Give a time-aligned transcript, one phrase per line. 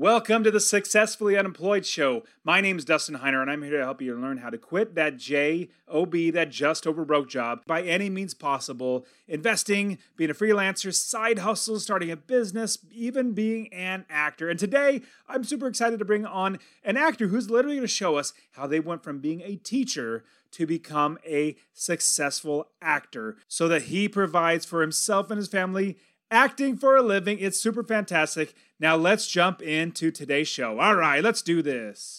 [0.00, 2.22] Welcome to the Successfully Unemployed Show.
[2.42, 4.94] My name is Dustin Heiner, and I'm here to help you learn how to quit
[4.94, 9.04] that JOB, that just over broke job, by any means possible.
[9.28, 14.48] Investing, being a freelancer, side hustles, starting a business, even being an actor.
[14.48, 18.16] And today, I'm super excited to bring on an actor who's literally going to show
[18.16, 23.82] us how they went from being a teacher to become a successful actor so that
[23.82, 25.98] he provides for himself and his family
[26.30, 27.38] acting for a living.
[27.40, 28.54] It's super fantastic.
[28.78, 30.78] Now let's jump into today's show.
[30.78, 32.18] All right, let's do this.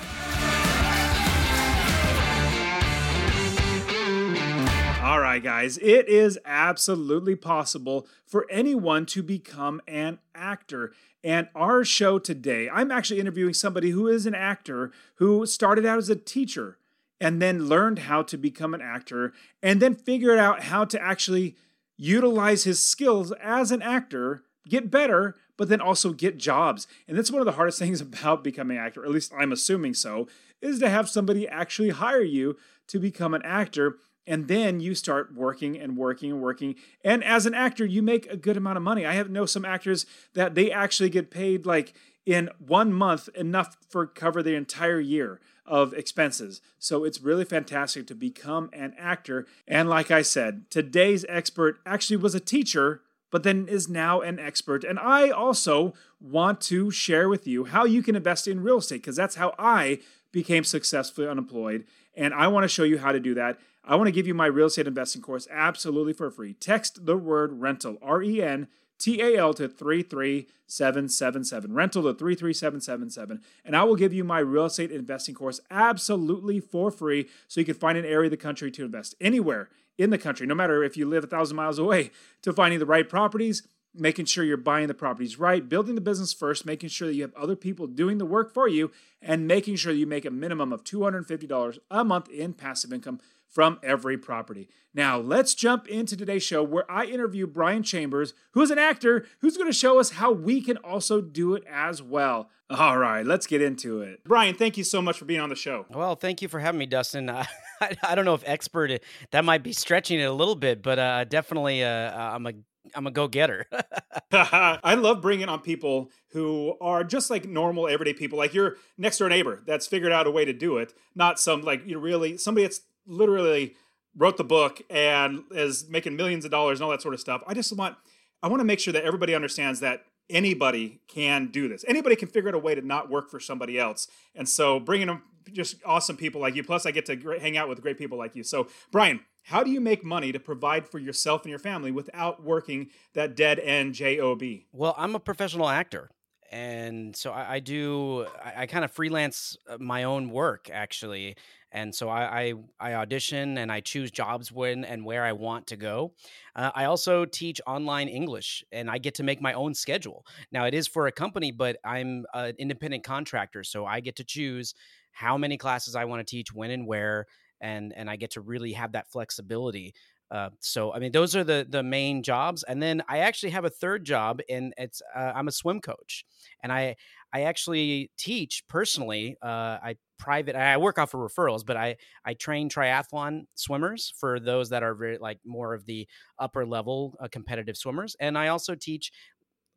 [5.03, 10.93] All right, guys, it is absolutely possible for anyone to become an actor.
[11.23, 15.97] And our show today, I'm actually interviewing somebody who is an actor who started out
[15.97, 16.77] as a teacher
[17.19, 21.55] and then learned how to become an actor and then figured out how to actually
[21.97, 26.85] utilize his skills as an actor, get better, but then also get jobs.
[27.07, 29.95] And that's one of the hardest things about becoming an actor, at least I'm assuming
[29.95, 30.27] so,
[30.61, 32.55] is to have somebody actually hire you
[32.89, 36.75] to become an actor and then you start working and working and working.
[37.03, 39.05] And as an actor you make a good amount of money.
[39.05, 41.93] I have know some actors that they actually get paid like
[42.25, 46.61] in one month enough for cover the entire year of expenses.
[46.79, 49.47] So it's really fantastic to become an actor.
[49.67, 54.39] And like i said today's expert actually was a teacher but then is now an
[54.39, 54.83] expert.
[54.83, 58.97] And i also want to share with you how you can invest in real estate
[58.97, 59.99] because that's how i
[60.31, 61.85] became successfully unemployed.
[62.15, 64.33] And i want to show you how to do that I want to give you
[64.33, 66.53] my real estate investing course absolutely for free.
[66.53, 68.67] Text the word rental, R E N
[68.99, 71.73] T A L to 33777.
[71.73, 73.41] Rental to 33777.
[73.65, 77.65] And I will give you my real estate investing course absolutely for free so you
[77.65, 80.83] can find an area of the country to invest anywhere in the country, no matter
[80.83, 82.11] if you live a thousand miles away,
[82.41, 83.63] to finding the right properties
[83.93, 87.21] making sure you're buying the properties right, building the business first, making sure that you
[87.21, 90.31] have other people doing the work for you, and making sure that you make a
[90.31, 93.19] minimum of $250 a month in passive income
[93.51, 94.69] from every property.
[94.93, 99.57] Now, let's jump into today's show where I interview Brian Chambers, who's an actor who's
[99.57, 102.49] going to show us how we can also do it as well.
[102.69, 104.23] All right, let's get into it.
[104.23, 105.85] Brian, thank you so much for being on the show.
[105.89, 107.29] Well, thank you for having me, Dustin.
[107.29, 107.47] I,
[107.81, 109.01] I don't know if expert
[109.31, 112.53] that might be stretching it a little bit, but uh, definitely uh, I'm a
[112.95, 113.67] I'm a go getter.
[114.31, 119.17] I love bringing on people who are just like normal everyday people, like your next
[119.17, 122.37] door neighbor that's figured out a way to do it, not some like you really
[122.37, 123.75] somebody that's literally
[124.15, 127.41] wrote the book and is making millions of dollars and all that sort of stuff.
[127.47, 127.95] I just want
[128.43, 131.85] I want to make sure that everybody understands that anybody can do this.
[131.87, 134.07] Anybody can figure out a way to not work for somebody else.
[134.33, 136.63] And so bringing them just awesome people like you.
[136.63, 138.43] Plus, I get to hang out with great people like you.
[138.43, 142.43] So, Brian, how do you make money to provide for yourself and your family without
[142.43, 144.41] working that dead end job?
[144.71, 146.09] Well, I'm a professional actor
[146.51, 151.37] and so I, I do I, I, kind of freelance uh, my own work actually
[151.71, 155.67] and so I, I, I audition and I choose jobs when and where I want
[155.67, 156.13] to go.
[156.55, 160.25] Uh, I also teach online English, and I get to make my own schedule.
[160.51, 164.23] Now it is for a company, but I'm an independent contractor, so I get to
[164.23, 164.73] choose
[165.11, 167.25] how many classes I want to teach, when and where,
[167.59, 169.93] and and I get to really have that flexibility.
[170.31, 173.65] Uh, so I mean, those are the the main jobs, and then I actually have
[173.65, 176.23] a third job, and it's uh, I'm a swim coach,
[176.63, 176.95] and I
[177.33, 179.35] I actually teach personally.
[179.41, 180.55] Uh, I private.
[180.55, 184.93] I work off of referrals, but I I train triathlon swimmers for those that are
[184.93, 186.07] very like more of the
[186.39, 189.11] upper level uh, competitive swimmers, and I also teach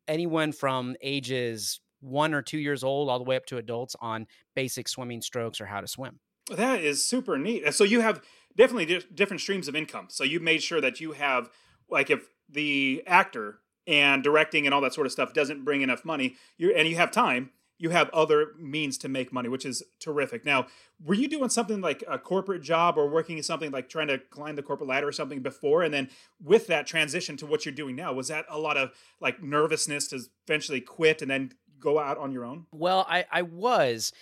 [0.07, 4.27] anyone from ages one or two years old all the way up to adults on
[4.55, 6.21] basic swimming strokes or how to swim.
[6.55, 7.73] That is super neat.
[7.73, 8.21] So you have
[8.55, 10.09] definitely different streams of income.
[10.11, 11.49] So you made sure that you have
[11.89, 16.05] like if the actor and directing and all that sort of stuff doesn't bring enough
[16.05, 19.83] money, you and you have time, you have other means to make money, which is
[19.99, 20.45] terrific.
[20.45, 20.67] Now,
[21.05, 24.19] were you doing something like a corporate job or working in something like trying to
[24.19, 25.83] climb the corporate ladder or something before?
[25.83, 26.09] And then
[26.43, 28.91] with that transition to what you're doing now, was that a lot of
[29.21, 32.67] like nervousness to eventually quit and then go out on your own?
[32.73, 34.13] Well, I, I was.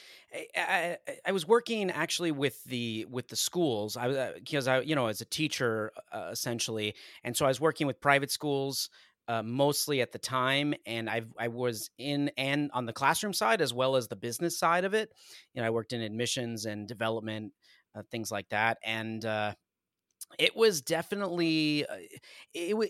[0.56, 0.96] I,
[1.26, 3.99] I, was working actually with the with the schools.
[3.99, 7.49] I was because uh, I you know as a teacher uh, essentially, and so I
[7.49, 8.88] was working with private schools
[9.29, 13.61] uh, mostly at the time, and I I was in and on the classroom side
[13.61, 15.11] as well as the business side of it.
[15.55, 17.53] You know, I worked in admissions and development,
[17.95, 19.55] uh, things like that, and uh,
[20.39, 21.97] it was definitely uh,
[22.55, 22.89] it was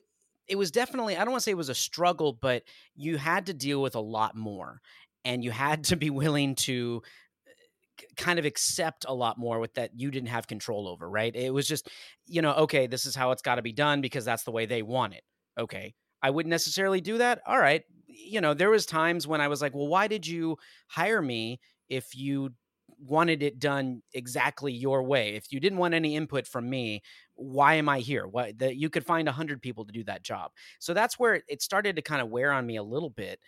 [0.48, 2.64] it was definitely I don't want to say it was a struggle, but
[2.94, 4.80] you had to deal with a lot more,
[5.24, 7.02] and you had to be willing to
[8.16, 11.34] kind of accept a lot more with that you didn't have control over, right?
[11.34, 11.88] It was just,
[12.26, 14.66] you know, okay, this is how it's got to be done because that's the way
[14.66, 15.22] they want it.
[15.58, 15.94] Okay.
[16.22, 17.40] I wouldn't necessarily do that.
[17.46, 17.82] All right.
[18.06, 20.56] You know, there was times when I was like, "Well, why did you
[20.88, 22.50] hire me if you
[22.98, 25.34] wanted it done exactly your way?
[25.34, 27.02] If you didn't want any input from me,
[27.34, 28.26] why am I here?
[28.26, 31.42] What that you could find a hundred people to do that job." So that's where
[31.48, 33.40] it started to kind of wear on me a little bit.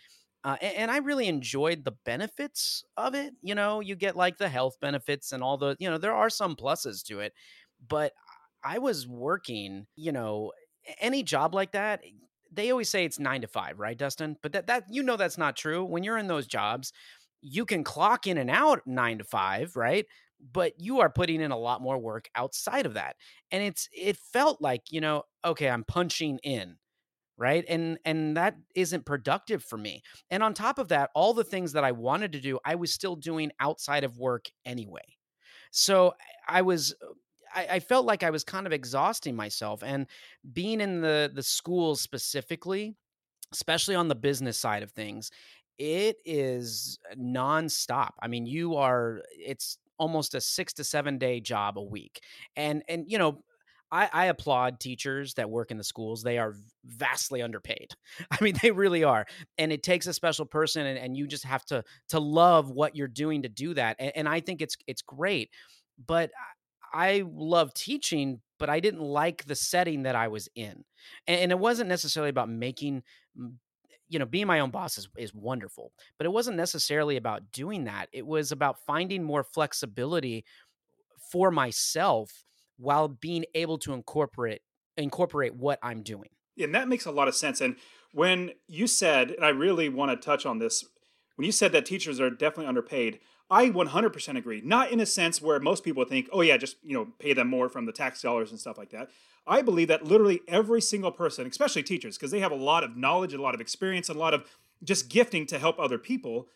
[0.43, 3.33] Uh, and, and, I really enjoyed the benefits of it.
[3.41, 6.29] You know, you get like the health benefits and all the, you know, there are
[6.29, 7.33] some pluses to it.
[7.87, 8.13] But
[8.63, 10.51] I was working, you know,
[10.99, 12.01] any job like that,
[12.55, 14.37] they always say it's nine to five, right, Dustin?
[14.41, 15.83] But that, that, you know, that's not true.
[15.83, 16.91] When you're in those jobs,
[17.41, 20.05] you can clock in and out nine to five, right?
[20.53, 23.15] But you are putting in a lot more work outside of that.
[23.51, 26.77] And it's, it felt like, you know, okay, I'm punching in
[27.37, 31.43] right and and that isn't productive for me and on top of that all the
[31.43, 35.03] things that i wanted to do i was still doing outside of work anyway
[35.71, 36.13] so
[36.47, 37.07] i was uh,
[37.55, 40.07] I, I felt like i was kind of exhausting myself and
[40.53, 42.95] being in the the schools specifically
[43.53, 45.31] especially on the business side of things
[45.77, 51.77] it is nonstop i mean you are it's almost a six to seven day job
[51.77, 52.21] a week
[52.55, 53.41] and and you know
[53.91, 56.23] I, I, applaud teachers that work in the schools.
[56.23, 56.55] They are
[56.85, 57.93] vastly underpaid.
[58.31, 59.25] I mean, they really are,
[59.57, 62.95] and it takes a special person, and, and you just have to to love what
[62.95, 63.95] you're doing to do that.
[63.99, 65.51] And, and I think it's it's great,
[66.05, 66.31] but
[66.93, 70.83] I love teaching, but I didn't like the setting that I was in,
[71.27, 73.03] and, and it wasn't necessarily about making
[74.07, 77.85] you know, being my own boss is, is wonderful, but it wasn't necessarily about doing
[77.85, 78.07] that.
[78.11, 80.45] It was about finding more flexibility
[81.31, 82.43] for myself
[82.77, 84.61] while being able to incorporate
[84.97, 86.29] incorporate what I'm doing.
[86.57, 87.59] And that makes a lot of sense.
[87.59, 87.75] And
[88.13, 90.85] when you said, and I really want to touch on this,
[91.35, 94.61] when you said that teachers are definitely underpaid, I 100% agree.
[94.63, 97.47] Not in a sense where most people think, oh yeah, just you know pay them
[97.47, 99.09] more from the tax dollars and stuff like that.
[99.47, 102.97] I believe that literally every single person, especially teachers, because they have a lot of
[102.97, 104.45] knowledge, a lot of experience, a lot of
[104.83, 106.47] just gifting to help other people.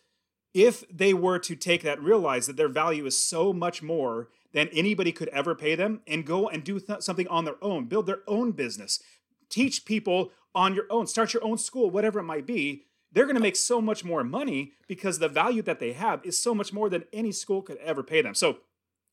[0.52, 4.68] If they were to take that, realize that their value is so much more than
[4.68, 8.06] anybody could ever pay them and go and do th- something on their own, build
[8.06, 9.00] their own business,
[9.48, 12.82] teach people on your own, start your own school, whatever it might be.
[13.12, 16.40] They're going to make so much more money because the value that they have is
[16.40, 18.34] so much more than any school could ever pay them.
[18.34, 18.58] So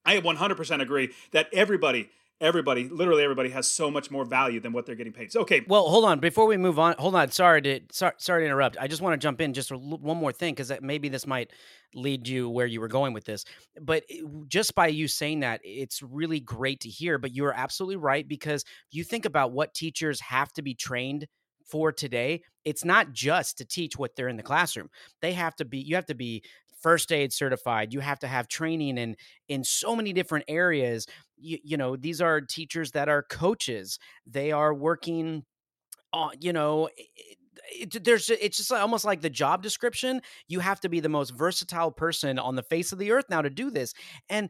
[0.06, 2.10] I 100% agree that everybody
[2.40, 5.32] everybody, literally everybody, has so much more value than what they're getting paid.
[5.32, 5.64] So, okay.
[5.68, 6.20] Well, hold on.
[6.20, 7.32] Before we move on, hold on.
[7.32, 8.78] Sorry to sorry, sorry to interrupt.
[8.80, 11.52] I just want to jump in just one more thing because maybe this might
[11.94, 13.46] lead you where you were going with this.
[13.82, 17.18] But eh, just by you saying that, it's really great to hear.
[17.18, 21.28] But you are absolutely right because you think about what teachers have to be trained
[21.68, 24.90] for today it's not just to teach what they're in the classroom.
[25.22, 26.44] They have to be you have to be
[26.82, 29.16] first aid certified you have to have training in
[29.48, 31.08] in so many different areas.
[31.38, 34.00] You, you know these are teachers that are coaches.
[34.26, 35.46] They are working
[36.12, 40.22] on you know it, it, there's it's just almost like the job description.
[40.50, 43.42] You have to be the most versatile person on the face of the earth now
[43.42, 43.94] to do this.
[44.30, 44.50] And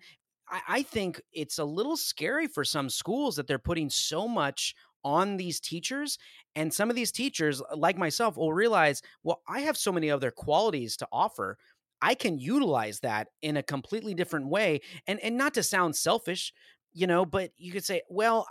[0.50, 4.76] I, I think it's a little scary for some schools that they're putting so much
[5.04, 6.18] on these teachers
[6.56, 10.10] and some of these teachers uh, like myself will realize well i have so many
[10.10, 11.58] other qualities to offer
[12.01, 14.82] I can utilize that in a completely different way.
[15.08, 16.54] And and not to sound selfish,
[16.94, 18.48] you know, but you could say, well,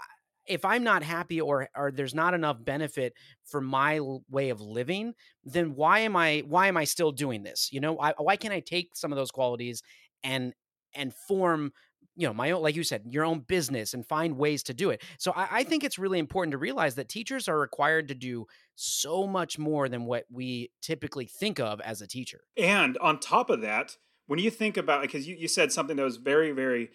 [0.46, 4.00] if I'm not happy or or there's not enough benefit for my
[4.30, 7.68] way of living, then why am I why am I still doing this?
[7.72, 9.82] You know, I, why can't I take some of those qualities
[10.24, 10.52] and
[10.94, 11.72] and form
[12.16, 14.90] you know my own like you said your own business and find ways to do
[14.90, 15.02] it.
[15.18, 18.46] So I, I, think it's really important to realize that teachers are required to do
[18.74, 22.40] so much more than what we typically think of as a teacher.
[22.56, 23.96] And on top of that
[24.26, 26.90] when you think about because you, you said something that was very very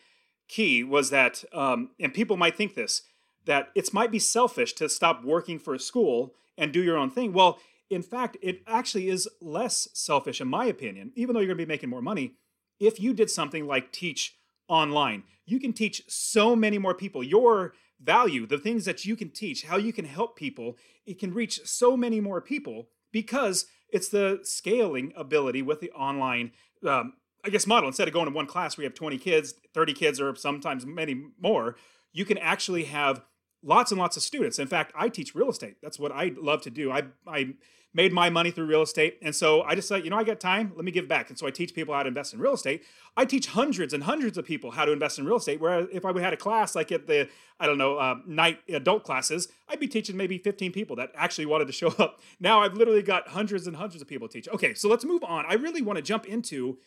[0.47, 3.03] key was that um, and people might think this
[3.45, 7.09] that it might be selfish to stop working for a school and do your own
[7.09, 7.31] thing.
[7.31, 7.59] Well
[7.89, 11.65] in fact it actually is less selfish in my opinion even though you're going to
[11.65, 12.33] be making more money
[12.79, 14.37] if you did something like teach
[14.71, 15.23] online.
[15.45, 17.21] You can teach so many more people.
[17.21, 21.33] Your value, the things that you can teach, how you can help people, it can
[21.33, 26.51] reach so many more people because it's the scaling ability with the online,
[26.87, 27.13] um,
[27.43, 27.87] I guess, model.
[27.87, 30.85] Instead of going to one class where you have 20 kids, 30 kids, or sometimes
[30.85, 31.75] many more,
[32.13, 33.21] you can actually have
[33.61, 34.57] lots and lots of students.
[34.57, 35.75] In fact, I teach real estate.
[35.83, 36.91] That's what I love to do.
[36.91, 37.55] I I
[37.93, 39.17] made my money through real estate.
[39.21, 41.29] And so I said, you know, I got time, let me give back.
[41.29, 42.83] And so I teach people how to invest in real estate.
[43.17, 45.59] I teach hundreds and hundreds of people how to invest in real estate.
[45.59, 47.27] Whereas if I had a class like at the,
[47.59, 51.47] I don't know, uh, night adult classes, I'd be teaching maybe 15 people that actually
[51.47, 52.21] wanted to show up.
[52.39, 54.47] Now I've literally got hundreds and hundreds of people to teach.
[54.49, 55.45] Okay, so let's move on.
[55.47, 56.77] I really want to jump into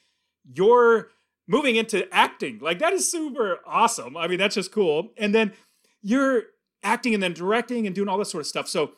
[0.45, 1.11] your
[1.47, 2.59] moving into acting.
[2.61, 4.17] Like that is super awesome.
[4.17, 5.11] I mean, that's just cool.
[5.19, 5.53] And then
[6.01, 6.45] you're
[6.83, 8.69] acting and then directing and doing all this sort of stuff.
[8.69, 8.93] So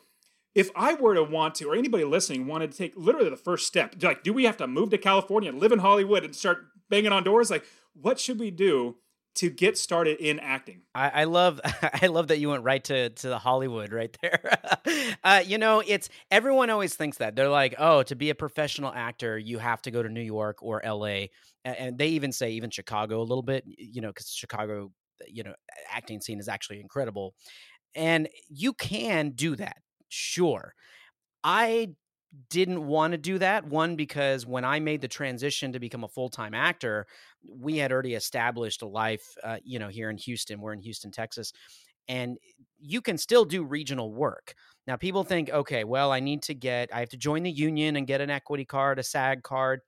[0.57, 3.67] if I were to want to, or anybody listening wanted to take literally the first
[3.67, 7.11] step, like, do we have to move to California, live in Hollywood, and start banging
[7.11, 7.51] on doors?
[7.51, 8.95] Like, what should we do
[9.35, 10.81] to get started in acting?
[10.95, 11.61] I, I love,
[12.01, 14.57] I love that you went right to to the Hollywood right there.
[15.23, 18.91] uh, you know, it's everyone always thinks that they're like, oh, to be a professional
[18.91, 21.29] actor, you have to go to New York or L.A.
[21.65, 24.91] And they even say even Chicago a little bit, you know, because Chicago,
[25.27, 25.53] you know,
[25.91, 27.35] acting scene is actually incredible,
[27.93, 29.77] and you can do that
[30.09, 30.73] Sure.
[31.43, 31.91] I
[32.49, 33.65] didn't want to do that.
[33.67, 37.07] One, because when I made the transition to become a full time actor,
[37.47, 40.61] we had already established a life, uh, you know, here in Houston.
[40.61, 41.53] We're in Houston, Texas.
[42.09, 42.37] And
[42.79, 44.55] you can still do regional work.
[44.87, 47.95] Now, people think, okay, well, I need to get, I have to join the union
[47.97, 49.81] and get an equity card, a SAG card.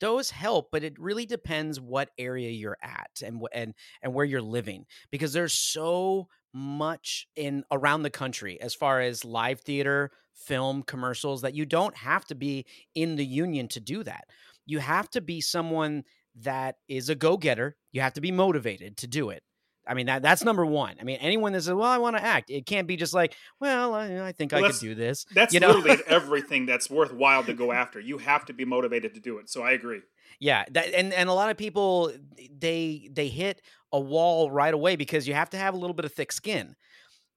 [0.00, 4.42] Those help, but it really depends what area you're at and and and where you're
[4.42, 10.82] living because there's so much in around the country as far as live theater, film,
[10.82, 14.24] commercials that you don't have to be in the union to do that.
[14.66, 16.04] You have to be someone
[16.36, 17.76] that is a go-getter.
[17.92, 19.42] You have to be motivated to do it.
[19.86, 20.96] I mean that that's number one.
[21.00, 23.34] I mean anyone that says, "Well, I want to act," it can't be just like,
[23.60, 25.72] "Well, I, I think well, I could do this." That's you know?
[25.72, 27.98] literally everything that's worthwhile to go after.
[27.98, 29.48] You have to be motivated to do it.
[29.48, 30.02] So I agree.
[30.38, 32.12] Yeah, that, and and a lot of people
[32.56, 36.04] they they hit a wall right away because you have to have a little bit
[36.04, 36.74] of thick skin,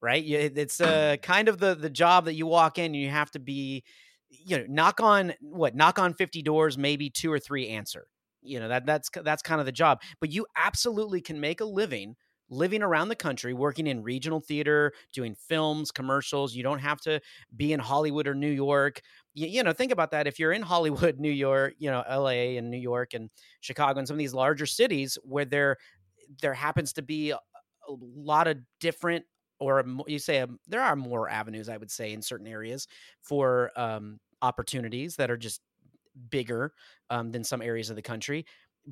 [0.02, 0.24] right?
[0.26, 3.40] It's uh, kind of the the job that you walk in and you have to
[3.40, 3.84] be,
[4.30, 8.08] you know, knock on what knock on fifty doors, maybe two or three answer.
[8.42, 10.02] You know that that's that's kind of the job.
[10.20, 12.16] But you absolutely can make a living
[12.50, 16.54] living around the country, working in regional theater, doing films, commercials.
[16.54, 17.20] You don't have to
[17.56, 19.02] be in Hollywood or New York.
[19.34, 20.28] You, you, know, think about that.
[20.28, 23.30] If you're in Hollywood, New York, you know, LA and New York and
[23.62, 25.78] Chicago and some of these larger cities where they're
[26.42, 29.26] there happens to be a, a lot of different
[29.60, 32.88] or you say um, there are more avenues i would say in certain areas
[33.22, 35.62] for um, opportunities that are just
[36.30, 36.74] bigger
[37.10, 38.46] um, than some areas of the country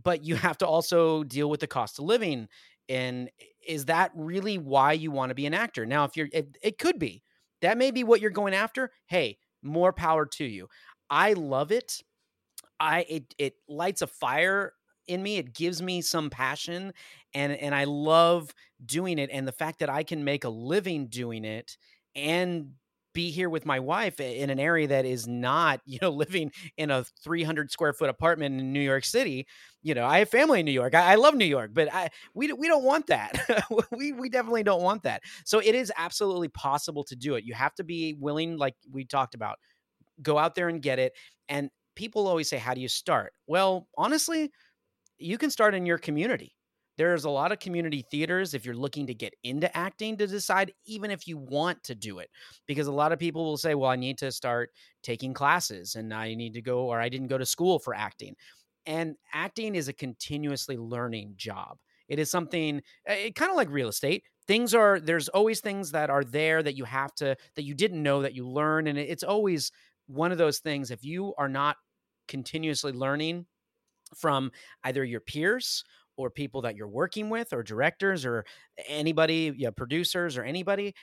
[0.04, 2.48] but you have to also deal with the cost of living
[2.90, 3.30] and
[3.66, 5.86] is that really why you want to be an actor?
[5.86, 7.24] Now if you're it, it could be.
[7.62, 8.92] That may be what you're going after.
[9.06, 10.68] Hey more power to you.
[11.10, 12.02] I love it.
[12.80, 14.74] I it it lights a fire
[15.12, 16.94] in me it gives me some passion
[17.34, 18.53] and and I love
[18.86, 21.77] doing it and the fact that I can make a living doing it
[22.15, 22.72] and
[23.13, 26.89] be here with my wife in an area that is not, you know, living in
[26.89, 29.48] a 300 square foot apartment in New York City.
[29.84, 30.96] You know, I have family in New York.
[30.96, 33.65] I, I love New York, but I we we don't want that.
[33.91, 35.24] we we definitely don't want that.
[35.46, 37.44] So it is absolutely possible to do it.
[37.44, 39.58] You have to be willing, like we talked about,
[40.22, 41.13] go out there and get it.
[41.50, 44.51] And people always say, "How do you start?" Well, honestly,
[45.22, 46.56] you can start in your community.
[46.98, 50.74] There's a lot of community theaters if you're looking to get into acting to decide
[50.86, 52.30] even if you want to do it
[52.68, 54.70] because a lot of people will say well i need to start
[55.01, 58.36] taking classes and i need to go or i didn't go to school for acting.
[58.86, 61.78] And acting is a continuously learning job.
[62.08, 64.24] It is something it, eh, kind of like real estate.
[64.48, 68.04] Things are there's always things that are there that you have to that you didn't
[68.04, 69.72] know that you learn and it's always
[70.08, 71.78] one of those things if you are not
[72.28, 73.46] continuously learning
[74.15, 74.51] from
[74.84, 75.84] either your peers
[76.18, 78.46] or people that you're working with or directors or
[78.88, 80.94] anybody yeah, producers or anybody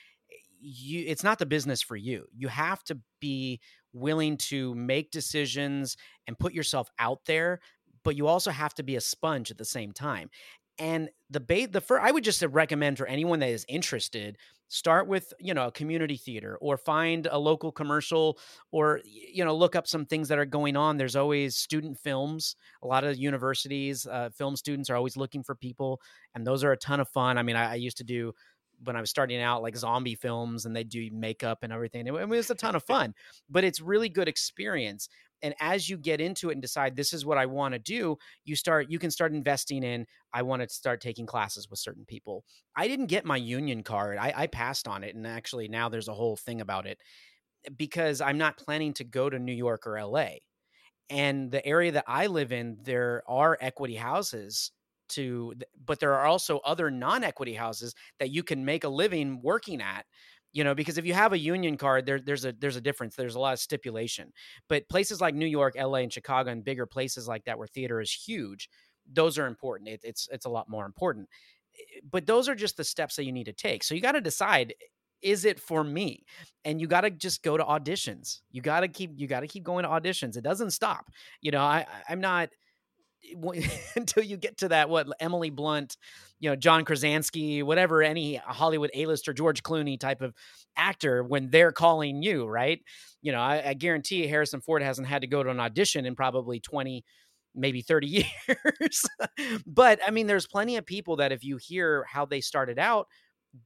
[0.60, 2.26] you it's not the business for you.
[2.34, 3.60] You have to be
[3.92, 5.96] willing to make decisions
[6.26, 7.60] and put yourself out there
[8.04, 10.28] but you also have to be a sponge at the same time
[10.78, 14.36] and the bait the first i would just recommend for anyone that is interested
[14.68, 18.38] start with you know a community theater or find a local commercial
[18.70, 20.96] or you know look up some things that are going on.
[20.96, 22.54] There's always student films.
[22.82, 26.00] A lot of universities uh, film students are always looking for people
[26.34, 27.38] and those are a ton of fun.
[27.38, 28.32] I mean I, I used to do
[28.84, 32.06] when I was starting out, like zombie films, and they do makeup and everything.
[32.06, 33.14] It, it was a ton of fun,
[33.48, 35.08] but it's really good experience
[35.42, 38.16] and as you get into it and decide this is what i want to do
[38.44, 42.04] you start you can start investing in i want to start taking classes with certain
[42.06, 42.44] people
[42.76, 46.08] i didn't get my union card I, I passed on it and actually now there's
[46.08, 46.98] a whole thing about it
[47.76, 50.28] because i'm not planning to go to new york or la
[51.10, 54.72] and the area that i live in there are equity houses
[55.10, 59.80] to but there are also other non-equity houses that you can make a living working
[59.80, 60.06] at
[60.52, 63.14] you know because if you have a union card there there's a there's a difference
[63.16, 64.32] there's a lot of stipulation.
[64.68, 68.00] But places like new york la and chicago and bigger places like that where theater
[68.00, 68.68] is huge
[69.12, 69.88] those are important.
[69.88, 71.28] It, it's it's a lot more important.
[71.78, 73.82] Eh, but those are just the steps that you need to take.
[73.84, 74.74] So you got to decide
[75.20, 76.24] is it for me?
[76.64, 78.40] And you got to just go to auditions.
[78.52, 80.36] You got to keep you got to keep going to auditions.
[80.36, 81.06] It doesn't stop.
[81.40, 82.50] You know i i'm not
[83.96, 85.96] until you get to that what Emily Blunt,
[86.40, 90.34] you know John Krasinski, whatever any Hollywood A-list or George Clooney type of
[90.76, 92.80] actor when they're calling you, right?
[93.22, 96.14] You know, I, I guarantee Harrison Ford hasn't had to go to an audition in
[96.14, 97.04] probably 20
[97.54, 98.06] maybe 30
[98.48, 99.04] years.
[99.66, 103.08] but I mean there's plenty of people that if you hear how they started out,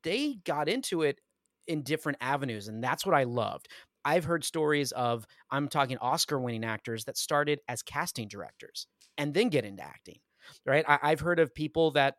[0.02, 1.18] they got into it
[1.66, 3.68] in different avenues and that's what I loved.
[4.04, 8.88] I've heard stories of I'm talking Oscar winning actors that started as casting directors
[9.18, 10.18] and then get into acting.
[10.66, 10.84] Right?
[10.88, 12.16] I, I've heard of people that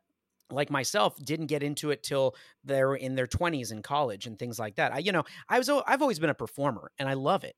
[0.50, 4.60] like myself didn't get into it till they're in their 20s in college and things
[4.60, 4.94] like that.
[4.94, 7.56] I you know, I was I've always been a performer and I love it.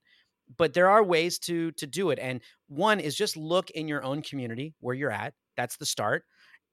[0.57, 4.03] But there are ways to to do it and one is just look in your
[4.03, 5.33] own community where you're at.
[5.57, 6.23] That's the start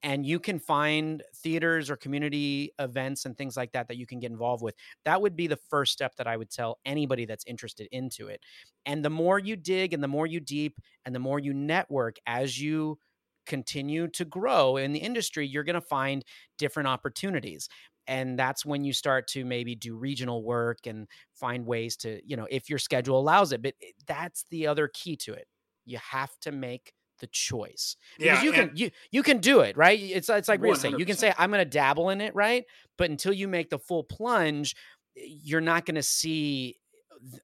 [0.03, 4.19] and you can find theaters or community events and things like that that you can
[4.19, 7.45] get involved with that would be the first step that i would tell anybody that's
[7.47, 8.41] interested into it.
[8.87, 12.17] And the more you dig and the more you deep and the more you network
[12.27, 12.99] as you
[13.47, 16.25] continue to grow in the industry you're going to find
[16.59, 17.69] different opportunities.
[18.07, 22.37] And that's when you start to maybe do regional work and find ways to you
[22.37, 23.75] know if your schedule allows it but
[24.07, 25.47] that's the other key to it.
[25.85, 26.93] You have to make
[27.23, 29.99] the choice because yeah, you can you you can do it right?
[29.99, 32.65] It's it's like real estate you can say i'm going to dabble in it right?
[32.99, 34.77] But until you make the full plunge
[35.15, 36.77] you're not going to see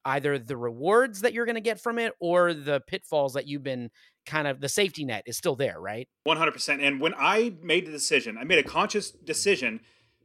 [0.05, 3.63] either the rewards that you're going to get from it or the pitfalls that you've
[3.63, 3.91] been
[4.27, 6.09] kind of the safety net is still there right?
[6.27, 9.81] 100% and when i made the decision i made a conscious decision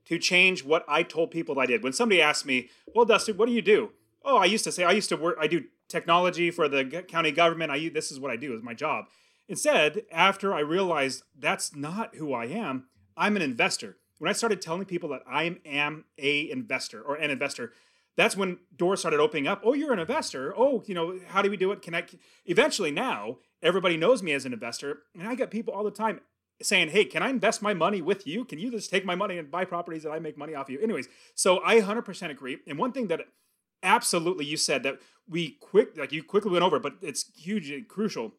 [0.06, 1.84] to change what i told people i did.
[1.84, 3.92] When somebody asked me well dustin what do you do?
[4.26, 7.32] Oh i used to say i used to work i do technology for the county
[7.32, 9.06] government i this is what i do is my job
[9.48, 12.86] Instead, after I realized that's not who I am,
[13.18, 13.98] I'm an investor.
[14.20, 17.74] When I started telling people that I am a investor or an investor,
[18.16, 19.62] that's when doors started opening up.
[19.64, 20.54] Oh, you're an investor.
[20.56, 21.82] Oh, you know, how do we do it?
[21.82, 22.06] Can I?
[22.46, 26.22] Eventually, now everybody knows me as an investor, and I get people all the time
[26.62, 28.46] saying, "Hey, can I invest my money with you?
[28.46, 30.70] Can you just take my money and buy properties that I make money off of
[30.70, 32.60] you?" Anyways, so I 100% agree.
[32.68, 33.22] And one thing that
[33.82, 38.36] absolutely you said that we quick like you quickly went over, but it's hugely crucial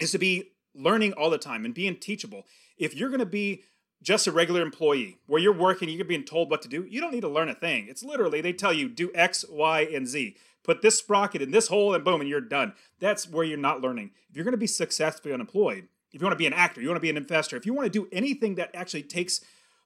[0.00, 2.44] is to be learning all the time and being teachable.
[2.78, 3.62] If you're going to be
[4.02, 7.12] just a regular employee where you're working, you're being told what to do, you don't
[7.12, 7.86] need to learn a thing.
[7.88, 10.36] It's literally they tell you do X, Y, and Z.
[10.62, 12.74] Put this sprocket in this hole and boom, and you're done.
[12.98, 14.10] That's where you're not learning.
[14.28, 16.88] If you're going to be successfully unemployed, if you want to be an actor, you
[16.88, 19.40] want to be an investor, if you want to do anything that actually takes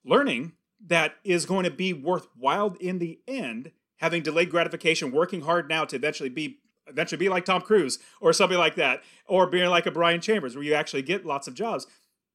[0.04, 0.52] learning
[0.86, 5.84] that is going to be worthwhile in the end, having delayed gratification, working hard now
[5.84, 9.86] to eventually be eventually be like Tom Cruise or something like that, or being like
[9.86, 11.86] a Brian Chambers, where you actually get lots of jobs.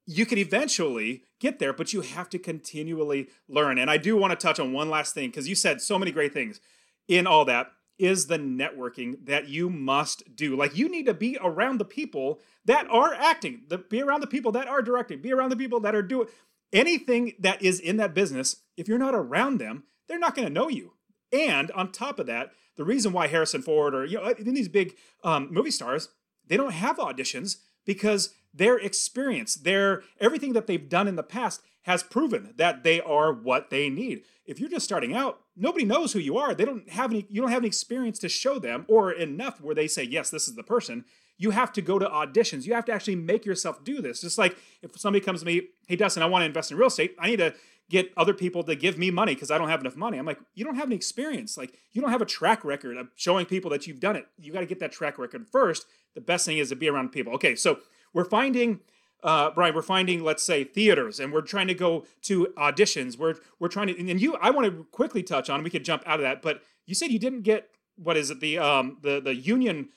[0.06, 3.78] You can eventually get there, but you have to continually learn.
[3.78, 6.12] And I do want to touch on one last thing because you said so many
[6.12, 6.60] great things
[7.08, 10.56] in all that is the networking that you must do.
[10.56, 14.28] Like you need to be around the people that are acting, the, be around the
[14.28, 16.28] people that are directing, be around the people that are doing
[16.72, 18.58] anything that is in that business.
[18.78, 20.94] If you're not around them, they're not going to know you.
[21.32, 24.70] And on top of that, the reason why Harrison Ford or you know in these
[24.70, 26.10] big um, movie stars
[26.50, 31.62] they don't have auditions because their experience, their everything that they've done in the past
[31.84, 34.24] has proven that they are what they need.
[34.46, 36.54] If you're just starting out, nobody knows who you are.
[36.54, 39.76] They don't have any you don't have any experience to show them or enough where
[39.76, 41.06] they say, "Yes, this is the person."
[41.42, 42.66] You have to go to auditions.
[42.66, 44.20] You have to actually make yourself do this.
[44.20, 46.88] Just like if somebody comes to me, "Hey Dustin, I want to invest in real
[46.88, 47.54] estate." I need to
[47.90, 50.18] get other people to give me money because I don't have enough money.
[50.18, 51.58] I'm like, you don't have any experience.
[51.58, 54.28] Like, you don't have a track record of showing people that you've done it.
[54.38, 55.86] You got to get that track record first.
[56.14, 57.34] The best thing is to be around people.
[57.34, 57.80] Okay, so
[58.14, 58.82] we're finding,
[59.24, 63.18] uh, Brian, we're finding, let's say, theaters, and we're trying to go to auditions.
[63.18, 65.64] We're we're trying to, and you, I want to quickly touch on.
[65.64, 68.40] We could jump out of that, but you said you didn't get what is it
[68.40, 69.90] the um the the union.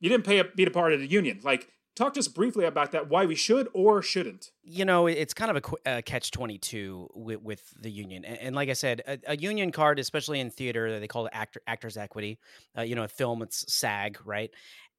[0.00, 1.40] You didn't pay a, be a part of the union.
[1.42, 4.52] Like Talk to us briefly about that, why we should or shouldn't.
[4.62, 8.24] You know, it's kind of a, a catch 22 with, with, the union.
[8.24, 11.32] And, and, like I said, a, a, union card, especially in theater, they call it
[11.34, 12.38] actor, actor's equity.
[12.78, 14.50] Uh, you know, a film, it's SAG, right?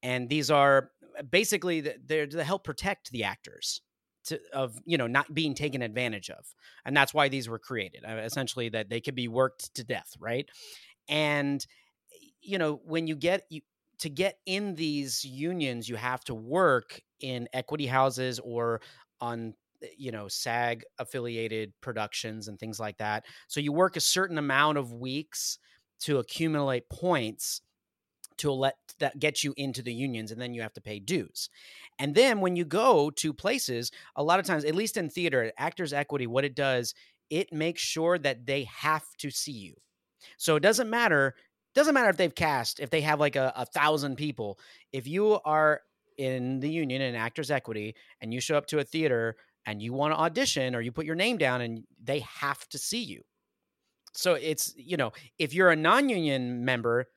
[0.03, 0.91] And these are
[1.29, 3.81] basically, they're to help protect the actors.
[4.25, 6.45] To, of you know not being taken advantage of
[6.85, 10.13] and that's why these were created uh, essentially that they could be worked to death
[10.19, 10.47] right
[11.09, 11.65] and
[12.39, 13.61] you know when you get you,
[14.01, 18.81] to get in these unions, you have to work in equity houses or
[19.21, 23.25] on eh, you know SAG affiliated productions and things like that.
[23.47, 25.57] So you work a certain amount of weeks
[26.01, 27.61] to accumulate points
[28.37, 31.49] to let that get you into the unions and then you have to pay dues.
[31.99, 35.51] And then when you go to places, a lot of times, at least in theater,
[35.57, 36.95] Actors Equity, what it does,
[37.29, 39.75] it makes sure that they have to see you.
[40.37, 41.35] So it doesn't matter.
[41.73, 44.59] Doesn't matter if they've cast, if they have like a, a thousand people.
[44.91, 45.81] If you are
[46.17, 49.93] in the union in Actors Equity and you show up to a theater and you
[49.93, 53.21] want to audition or you put your name down and they have to see you.
[54.13, 57.07] So it's, you know, if you're a non union member,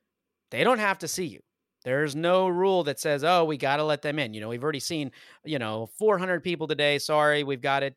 [0.51, 1.41] they don't have to see you.
[1.83, 4.33] There's no rule that says, oh, we got to let them in.
[4.33, 5.11] You know, we've already seen,
[5.43, 6.97] you know, 400 people today.
[6.97, 7.95] Sorry, we've got it.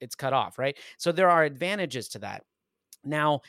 [0.00, 0.76] It's cut off, right?
[0.98, 2.44] So there are advantages to that.
[3.02, 3.40] Now,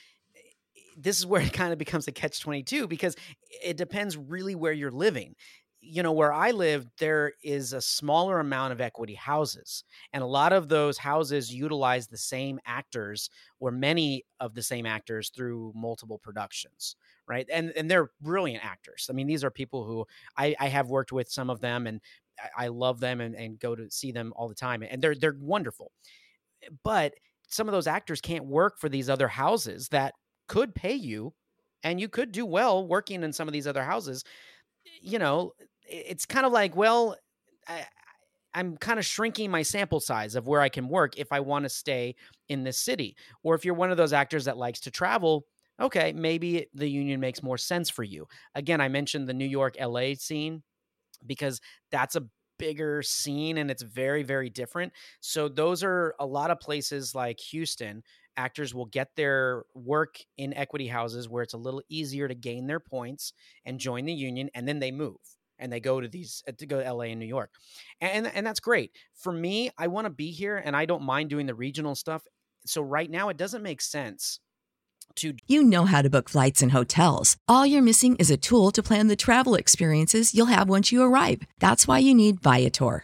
[0.98, 3.16] this is where it kind of becomes a catch 22 because
[3.64, 5.36] it depends really where you're living.
[5.84, 10.28] You know where i live there is a smaller amount of equity houses and a
[10.28, 15.74] lot of those houses utilize the same actors or many of the same actors through
[15.76, 16.96] multiple productions
[17.28, 17.48] right?
[17.52, 19.08] And and they're brilliant actors.
[19.10, 20.06] I mean these are people who
[20.38, 22.02] i i have worked with some of them and
[22.58, 25.38] i, love them and, and go to see them all the time and they're they're
[25.40, 25.92] wonderful.
[26.84, 27.14] But
[27.48, 30.14] some of those actors can't work for these other houses that
[30.52, 31.34] could pay you
[31.84, 34.24] and you could do well working in some of these other houses
[35.02, 35.54] you know
[35.92, 37.18] it's kind of like, well,
[37.68, 37.86] I,
[38.54, 41.64] I'm kind of shrinking my sample size of where I can work if I want
[41.64, 42.16] to stay
[42.50, 43.16] in this city.
[43.44, 45.46] Or if you're one of those actors that likes to travel,
[45.80, 48.28] okay, maybe the union makes more sense for you.
[48.56, 50.64] Again, I mentioned the New York LA scene
[51.26, 51.62] because
[51.92, 54.94] that's a bigger scene and it's very, very different.
[55.20, 58.04] So, those are a lot of places like Houston.
[58.38, 62.68] Actors will get their work in equity houses where it's a little easier to gain
[62.68, 63.34] their points
[63.66, 65.18] and join the union, and then they move
[65.62, 67.52] and they go to these uh, to go to LA and New York.
[68.02, 68.92] And and that's great.
[69.14, 72.24] For me, I want to be here and I don't mind doing the regional stuff.
[72.66, 74.40] So right now it doesn't make sense
[75.16, 77.38] to You know how to book flights and hotels.
[77.48, 81.04] All you're missing is a tool to plan the travel experiences you'll have once you
[81.04, 81.44] arrive.
[81.60, 83.04] That's why you need Viator.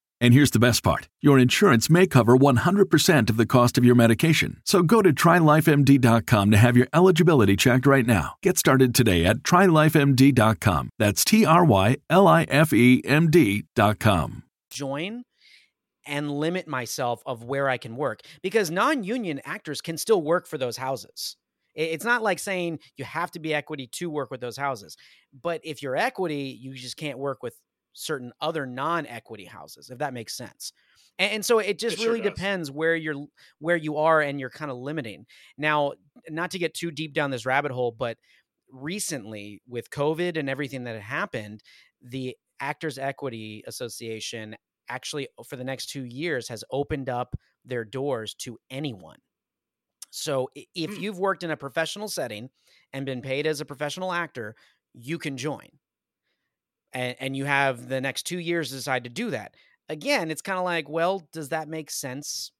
[0.21, 3.95] And here's the best part your insurance may cover 100% of the cost of your
[3.95, 4.61] medication.
[4.63, 8.35] So go to trylifemd.com to have your eligibility checked right now.
[8.43, 10.89] Get started today at trylifemd.com.
[10.99, 14.43] That's T R Y L I F E M D.com.
[14.69, 15.23] Join
[16.05, 20.45] and limit myself of where I can work because non union actors can still work
[20.45, 21.35] for those houses.
[21.73, 24.97] It's not like saying you have to be equity to work with those houses.
[25.41, 27.55] But if you're equity, you just can't work with
[27.93, 30.73] certain other non-equity houses if that makes sense.
[31.19, 33.25] And, and so it just it really sure depends where you're
[33.59, 35.25] where you are and you're kind of limiting.
[35.57, 35.93] Now
[36.29, 38.17] not to get too deep down this rabbit hole but
[38.71, 41.61] recently with covid and everything that had happened
[42.01, 44.55] the actors equity association
[44.87, 49.17] actually for the next two years has opened up their doors to anyone.
[50.09, 50.99] So if mm.
[50.99, 52.49] you've worked in a professional setting
[52.91, 54.55] and been paid as a professional actor
[54.93, 55.67] you can join
[56.93, 59.55] and, and you have the next two years to decide to do that.
[59.89, 62.51] Again, it's kind of like, well, does that make sense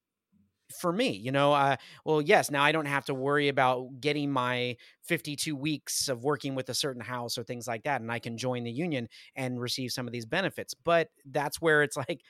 [0.79, 1.09] for me?
[1.11, 5.53] You know uh, well yes now i don't have to worry about getting my 52
[5.53, 8.63] weeks of working with a certain house or things like that and i can join
[8.63, 12.21] the union and receive some of these benefits but that's where it's like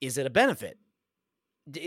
[0.00, 0.78] is it a benefit?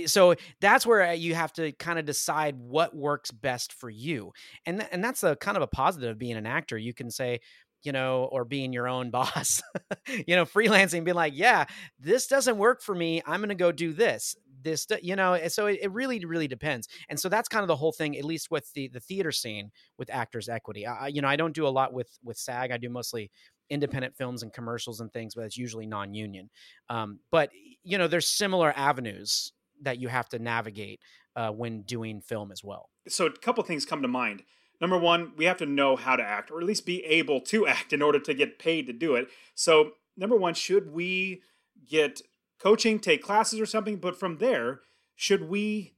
[0.06, 4.32] So that's where uh, you have to kind of decide what works best for you
[4.68, 6.78] and th- and that's a kind of a positive of being an actor.
[6.78, 7.40] You can say
[7.84, 9.62] you know or being your own boss
[10.08, 11.66] you know freelancing being like yeah
[12.00, 15.66] this doesn't work for me i'm going to go do this this you know so
[15.66, 18.52] it, it, really really depends and so that's kind of the whole thing at least
[18.52, 21.70] with the the theater scene with actors equity I, you know i don't do a
[21.70, 23.32] lot with with sag i do mostly
[23.70, 26.50] independent films and commercials and things but it's usually non-union
[26.90, 27.50] um, but
[27.84, 31.00] you know there's similar avenues that you have to navigate
[31.36, 32.90] uh, when doing film as well.
[33.08, 34.44] So a couple things come to mind
[34.82, 37.66] number one we have to know how to act or at least be able to
[37.78, 41.42] act in order to get paid to do it so number one should we
[41.88, 42.22] get
[42.62, 43.98] coaching, take classes or something.
[43.98, 44.82] But from there,
[45.16, 45.96] should we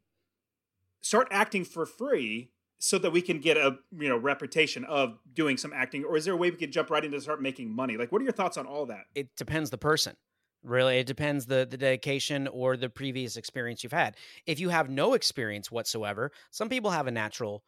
[1.01, 5.57] start acting for free so that we can get a you know reputation of doing
[5.57, 7.97] some acting, or is there a way we could jump right into start making money?
[7.97, 9.05] Like, what are your thoughts on all that?
[9.15, 10.15] It depends the person.
[10.63, 14.15] Really, it depends the the dedication or the previous experience you've had.
[14.45, 17.63] If you have no experience whatsoever, some people have a natural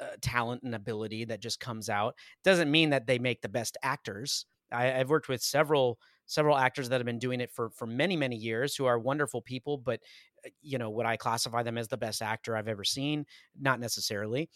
[0.00, 2.14] uh, talent and ability that just comes out.
[2.44, 4.46] Doesn't mean that they make the best actors.
[4.72, 8.16] I, I've worked with several several actors that have been doing it for for many
[8.16, 9.98] many years who are wonderful people but
[10.46, 13.26] uh, you know would i classify them as the best actor i've ever seen
[13.60, 14.48] not necessarily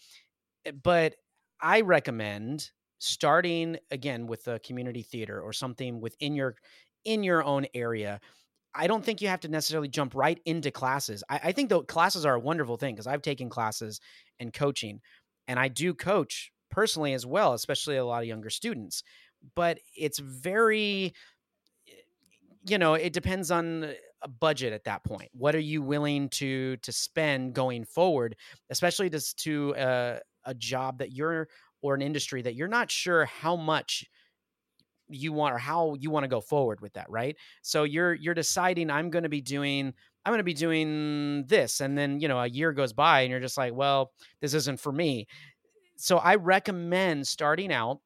[0.65, 1.15] eh, but
[1.61, 6.55] i recommend starting again with a community theater or something within your
[7.03, 8.19] in your own area
[8.75, 11.23] I don't think you have to necessarily jump right into classes.
[11.29, 13.99] I, I think though classes are a wonderful thing because I've taken classes
[14.39, 15.01] and coaching,
[15.47, 19.03] and I do coach personally as well, especially a lot of younger students.
[19.55, 21.13] But it's very
[22.67, 25.29] you know, it depends on a budget at that point.
[25.33, 28.35] What are you willing to to spend going forward,
[28.69, 31.47] especially just to a, uh, a job that you're
[31.81, 34.05] or an industry that you're not sure how much
[35.07, 37.35] you want or how you want to go forward with that, right?
[37.61, 39.93] So you're you're deciding I'm going to be doing
[40.25, 43.31] I'm going to be doing this and then, you know, a year goes by and
[43.31, 44.11] you're just like, well,
[44.41, 45.27] this isn't for me.
[45.97, 47.99] So I recommend starting out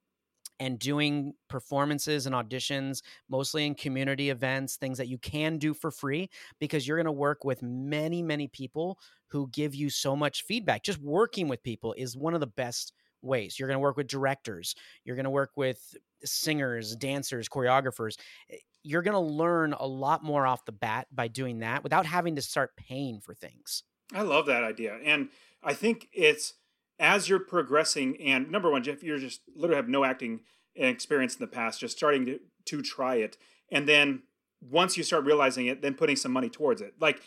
[0.60, 5.90] and doing performances and auditions, mostly in community events, things that you can do for
[5.90, 6.30] free,
[6.60, 10.84] because you're going to work with many, many people who give you so much feedback.
[10.84, 13.58] Just working with people is one of the best ways.
[13.58, 18.18] You're going to work with directors, you're going to work with singers, dancers, choreographers.
[18.52, 22.06] Eh, You're going to learn a lot more off the bat by doing that without
[22.06, 23.84] having to start paying for things.
[24.14, 24.98] I love that idea.
[25.04, 25.30] And
[25.64, 26.54] I think it's
[27.00, 30.42] as you're progressing, and number one, Jeff, you're just literally have no acting
[30.76, 33.38] experience in the past, just starting to, to try it.
[33.72, 34.24] And then
[34.62, 36.94] once you start realizing it, then putting some money towards it.
[37.00, 37.22] Like,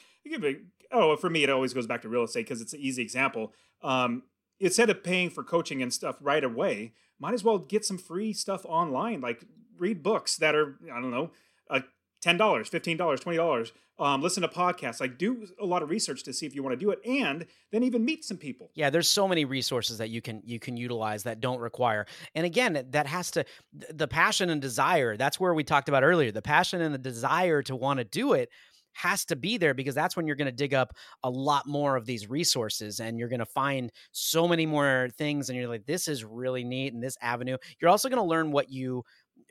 [0.90, 3.52] oh, for me, it always goes back to real estate because it's an easy example.
[3.82, 4.24] Um,
[4.60, 8.32] instead of paying for coaching and stuff right away, might as well get some free
[8.32, 9.44] stuff online, like
[9.82, 11.30] read books that are, I don't know,
[11.68, 11.80] uh,
[12.24, 16.46] $10, $15, $20 um, listen to podcasts, like do a lot of research to see
[16.46, 18.70] if you want to do it, and then even meet some people.
[18.74, 22.06] Yeah, there's so many resources that you can you can utilize that don't require.
[22.34, 25.16] And again, that has to the passion and desire.
[25.16, 26.32] That's where we talked about earlier.
[26.32, 28.48] The passion and the desire to want to do it
[28.94, 31.96] has to be there because that's when you're going to dig up a lot more
[31.96, 35.86] of these resources and you're going to find so many more things and you're like
[35.86, 39.02] this is really neat and this avenue you're also going to learn what you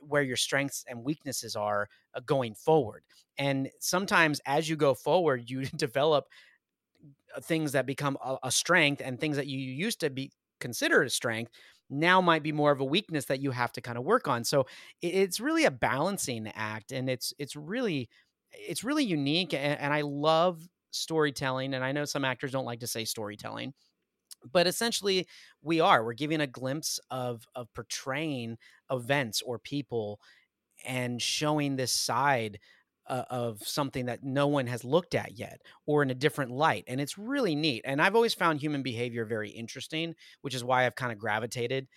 [0.02, 3.04] where your strengths and weaknesses are uh, going forward.
[3.38, 6.26] And sometimes as you go forward, you develop
[7.36, 11.08] uh, things that become a, a strength and things that you used to be considered
[11.08, 11.52] a strength
[11.90, 14.44] now might be more of a weakness that you have to kind of work on.
[14.44, 14.66] So
[15.02, 18.10] it's really a balancing act and it's it's really
[18.54, 22.80] it's really unique and, and I love storytelling and I know some actors don't like
[22.80, 23.74] to say storytelling
[24.52, 25.28] but essentially
[25.62, 28.58] we are we're giving a glimpse of of portraying
[28.90, 30.20] events or people
[30.86, 32.60] and showing this side
[33.08, 36.84] uh, of something that no one has looked at yet or in a different light
[36.88, 40.86] and it's really neat and i've always found human behavior very interesting which is why
[40.86, 41.88] i've kind of gravitated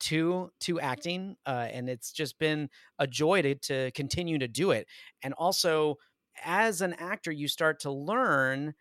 [0.00, 4.70] to to acting uh, and it's just been a joy to, to continue to do
[4.70, 4.86] it
[5.22, 5.96] and also
[6.44, 8.74] as an actor you start to learn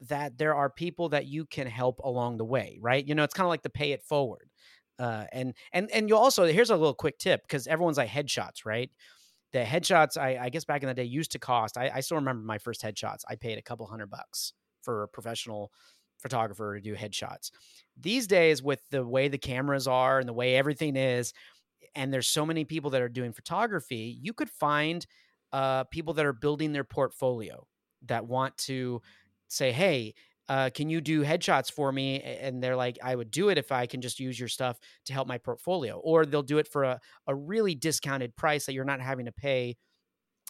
[0.00, 3.06] that there are people that you can help along the way, right?
[3.06, 4.50] You know, it's kind of like the pay it forward.
[4.98, 8.64] Uh, and and and you also here's a little quick tip because everyone's like headshots,
[8.64, 8.90] right?
[9.52, 11.78] The headshots, I, I, guess back in the day used to cost.
[11.78, 13.20] I, I still remember my first headshots.
[13.30, 15.72] I paid a couple hundred bucks for a professional
[16.18, 17.50] photographer to do headshots.
[17.96, 21.32] These days, with the way the cameras are and the way everything is,
[21.94, 25.06] and there's so many people that are doing photography, you could find
[25.52, 27.66] uh, people that are building their portfolio
[28.06, 29.00] that want to
[29.48, 30.14] say, hey,
[30.48, 32.22] uh, can you do headshots for me?
[32.22, 35.12] And they're like, I would do it if I can just use your stuff to
[35.12, 35.98] help my portfolio.
[35.98, 39.32] Or they'll do it for a, a really discounted price that you're not having to
[39.32, 39.76] pay.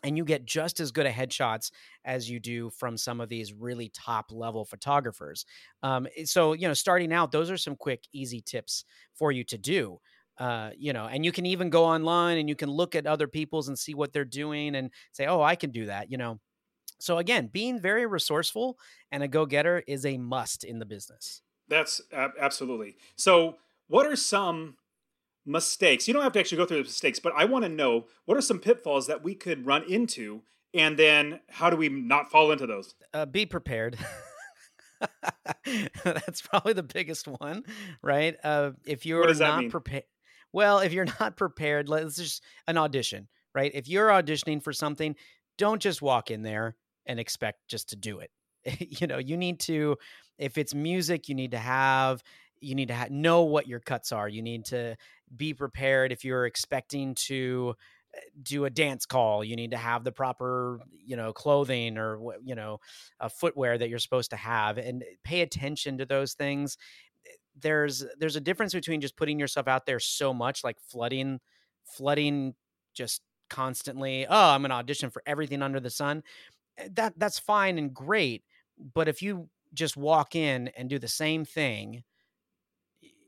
[0.05, 1.73] And you get just as good a headshots
[2.05, 5.45] as you do from some of these really top level photographers.
[5.83, 8.85] Um, so, you know, starting out, those are some quick, easy tips
[9.15, 9.99] for you to do.
[10.39, 13.27] Uh, you know, and you can even go online and you can look at other
[13.27, 16.39] people's and see what they're doing and say, oh, I can do that, you know
[16.99, 18.79] so again, being very resourceful
[19.13, 21.43] and a go-getter is a must in the business.
[21.69, 22.97] That's uh, absolutely.
[23.17, 23.57] So,
[23.89, 24.77] what are some
[25.47, 26.09] mistakes?
[26.09, 28.37] You don't have to actually go through the mistakes, but I want to know what
[28.37, 30.43] are some pitfalls that we could run into
[30.75, 32.95] and then how do we not fall into those?
[33.15, 33.97] Uh, be prepared.
[36.05, 37.65] That's probably the biggest one,
[38.03, 38.37] right?
[38.45, 40.05] Uh, if you're not prepared,
[40.53, 43.71] well, if you're not prepared, let's just an audition, right?
[43.75, 45.17] If you're auditioning for something,
[45.57, 46.77] don't just walk in there
[47.09, 48.31] and expect just to do it.
[49.01, 49.97] you know, you need to,
[50.39, 52.23] if it's music, you need to have,
[52.61, 54.29] you need to ha- know what your cuts are.
[54.29, 54.97] You need to
[55.37, 57.75] be prepared if you're expecting to
[58.15, 62.19] eh, do a dance call you need to have the proper you know clothing or
[62.43, 62.79] you know
[63.21, 66.79] a footwear that you're supposed to have and pay attention to those things
[67.27, 71.41] eh, there's there's a difference between just putting yourself out there so much like flooding
[71.85, 72.55] flooding
[72.95, 77.15] just constantly oh i'm going to audition for everything under the sun Eh, Eh, that
[77.19, 78.45] that's fine and great
[78.95, 82.05] but if you just walk in and do the same thing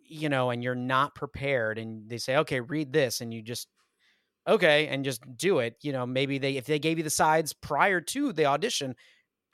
[0.07, 3.69] you know and you're not prepared and they say okay read this and you just
[4.49, 7.53] okay and just do it you know maybe they if they gave you the sides
[7.53, 8.95] prior to the audition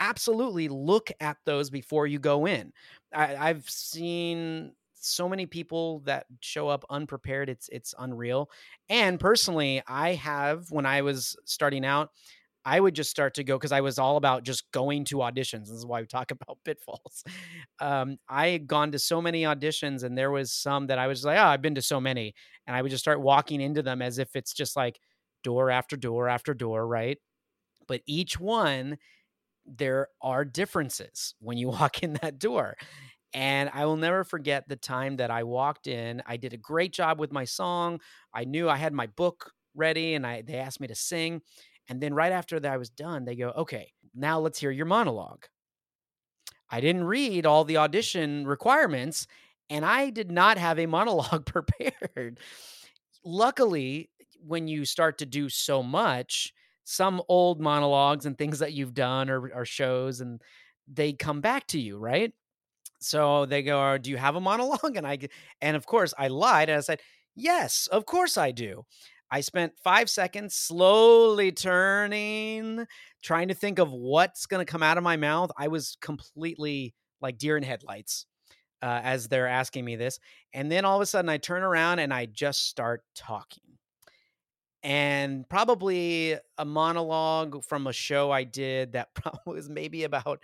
[0.00, 2.72] absolutely look at those before you go in.
[3.14, 8.50] I, i've seen so many people that show up unprepared it's it's unreal
[8.88, 12.10] and personally i have when i was starting out
[12.66, 15.62] I would just start to go because I was all about just going to auditions.
[15.68, 17.24] This is why we talk about pitfalls.
[17.80, 21.24] Um, I had gone to so many auditions, and there was some that I was
[21.24, 22.34] like, oh, I've been to so many.
[22.66, 25.00] And I would just start walking into them as if it's just like
[25.44, 27.18] door after door after door, right?
[27.88, 28.98] But each one,
[29.66, 32.76] there are differences when you walk in that door.
[33.34, 36.22] And I will never forget the time that I walked in.
[36.26, 38.00] I did a great job with my song.
[38.34, 41.42] I knew I had my book ready and I they asked me to sing
[41.88, 44.86] and then right after that I was done, they go, okay, now let's hear your
[44.86, 45.46] monologue.
[46.70, 49.26] I didn't read all the audition requirements
[49.70, 52.38] and I did not have a monologue prepared.
[53.24, 56.52] Luckily, when you start to do so much,
[56.84, 60.40] some old monologues and things that you've done or, or shows and
[60.88, 62.32] they come back to you, right?
[63.00, 65.18] So they go, uh, "Do you have a monologue?" And I
[65.60, 67.00] and of course I lied and I said,
[67.34, 68.84] "Yes, of course I do."
[69.30, 72.86] I spent five seconds slowly turning,
[73.22, 75.50] trying to think of what's going to come out of my mouth.
[75.58, 78.26] I was completely like deer in headlights
[78.82, 80.18] uh, as they're asking me this.
[80.52, 83.62] And then all of a sudden, I turn around and I just start talking.
[84.82, 90.40] And probably a monologue from a show I did that probably was maybe about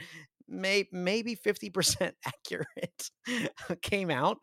[0.52, 3.10] may, maybe 50% accurate
[3.82, 4.42] came out.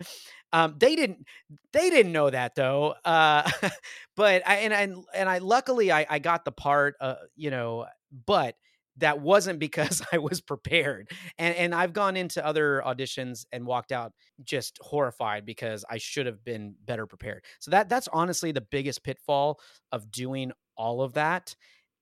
[0.51, 1.25] Um, they didn't
[1.73, 2.95] they didn't know that though.
[3.05, 3.49] Uh,
[4.15, 7.85] but I and and and I luckily I, I got the part uh, you know,
[8.25, 8.55] but
[8.97, 11.09] that wasn't because I was prepared.
[11.37, 16.25] And and I've gone into other auditions and walked out just horrified because I should
[16.25, 17.43] have been better prepared.
[17.59, 19.59] So that that's honestly the biggest pitfall
[19.91, 21.55] of doing all of that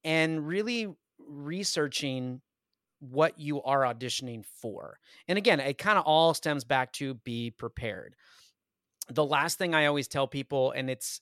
[0.04, 0.88] and really
[1.28, 2.41] researching
[2.99, 4.99] what you are auditioning for.
[5.27, 8.15] And again, it kind of all stems back to be prepared.
[9.10, 11.21] The last thing I always tell people, and it's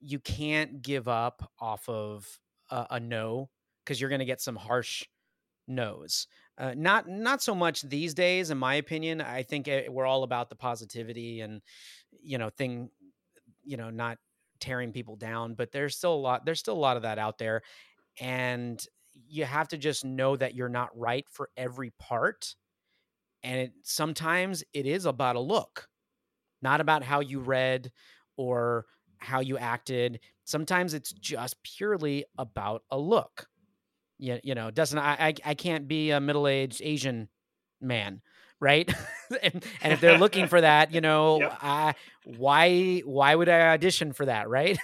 [0.00, 2.26] you can't give up off of
[2.70, 3.48] a, a no
[3.84, 5.04] because you're going to get some harsh
[5.66, 6.26] no's.
[6.58, 9.20] Uh, not not so much these days, in my opinion.
[9.20, 11.62] I think it, we're all about the positivity and
[12.20, 12.90] you know thing,
[13.64, 14.18] you know, not
[14.60, 15.54] tearing people down.
[15.54, 16.44] But there's still a lot.
[16.44, 17.62] There's still a lot of that out there,
[18.20, 18.84] and
[19.26, 22.54] you have to just know that you're not right for every part.
[23.42, 25.88] And it, sometimes it is about a look,
[26.62, 27.90] not about how you read
[28.36, 28.86] or
[29.18, 30.20] how you acted.
[30.44, 33.48] Sometimes it's just purely about a look.
[34.18, 37.28] You, you know, doesn't I, I I can't be a middle-aged Asian
[37.80, 38.20] man
[38.60, 38.92] right?
[39.42, 41.58] and, and, if they're looking for that, you know, yep.
[41.62, 41.92] uh,
[42.24, 44.78] why why would I audition for that, right?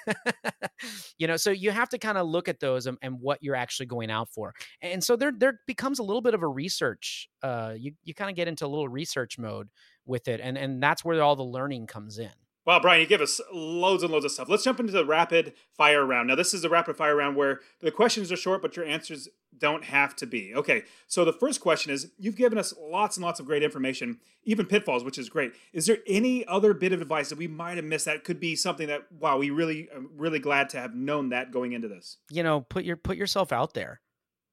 [1.18, 3.56] you know, so you have to kind of look at those and, and, what you're
[3.56, 4.54] actually going out for.
[4.80, 7.28] And so there there becomes a little bit of a research.
[7.42, 9.68] Uh, you you kind of get into a little research mode
[10.06, 12.30] with it, and and that's where all the learning comes in.
[12.66, 14.48] Wow, Brian, you give us loads and loads of stuff.
[14.48, 16.28] Let's jump into the rapid fire round.
[16.28, 19.28] Now, this is a rapid fire round where the questions are short, but your answers
[19.58, 20.54] don't have to be.
[20.54, 24.18] Okay, so the first question is You've given us lots and lots of great information,
[24.44, 25.52] even pitfalls, which is great.
[25.72, 28.56] Is there any other bit of advice that we might have missed that could be
[28.56, 32.16] something that, wow, we really, really glad to have known that going into this?
[32.30, 34.00] You know, put your put yourself out there.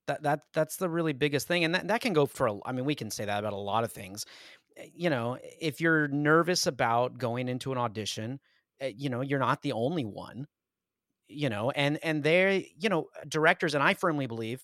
[0.07, 2.59] That that that's the really biggest thing, and that that can go for.
[2.65, 4.25] I mean, we can say that about a lot of things
[4.93, 8.39] you know, if you're nervous about going into an audition,
[8.79, 10.47] eh, you know, you're not the only one.
[11.27, 14.61] You know, and and they're you know directors, and I firmly believe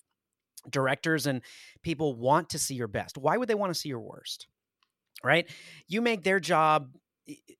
[0.68, 1.40] directors and
[1.82, 3.16] people want to see your best.
[3.16, 4.48] Why would they want to see your worst?
[5.24, 5.48] Right?
[5.88, 6.90] You make their job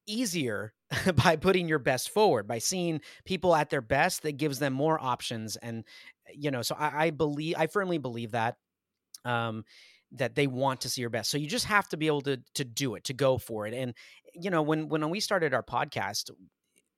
[0.07, 0.73] easier
[1.25, 4.99] by putting your best forward by seeing people at their best that gives them more
[4.99, 5.85] options and
[6.35, 8.57] you know so i, I believe i firmly believe that
[9.27, 9.65] um
[10.13, 11.31] that they want to see your best.
[11.31, 13.75] So you just have to be able to to do it, to go for it.
[13.75, 13.95] And
[14.35, 16.31] you know, when when we started our podcast,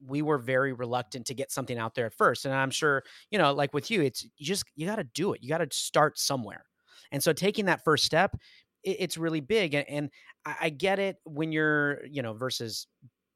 [0.05, 2.45] we were very reluctant to get something out there at first.
[2.45, 5.33] And I'm sure, you know, like with you, it's you just you got to do
[5.33, 5.43] it.
[5.43, 6.65] You got to start somewhere.
[7.13, 8.37] And so taking that first step,
[8.83, 9.75] it, it's really big.
[9.75, 10.11] And, and
[10.45, 12.87] I, I get it when you're, you know, versus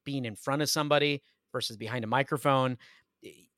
[0.04, 1.22] being in front of somebody
[1.52, 2.78] versus behind a microphone,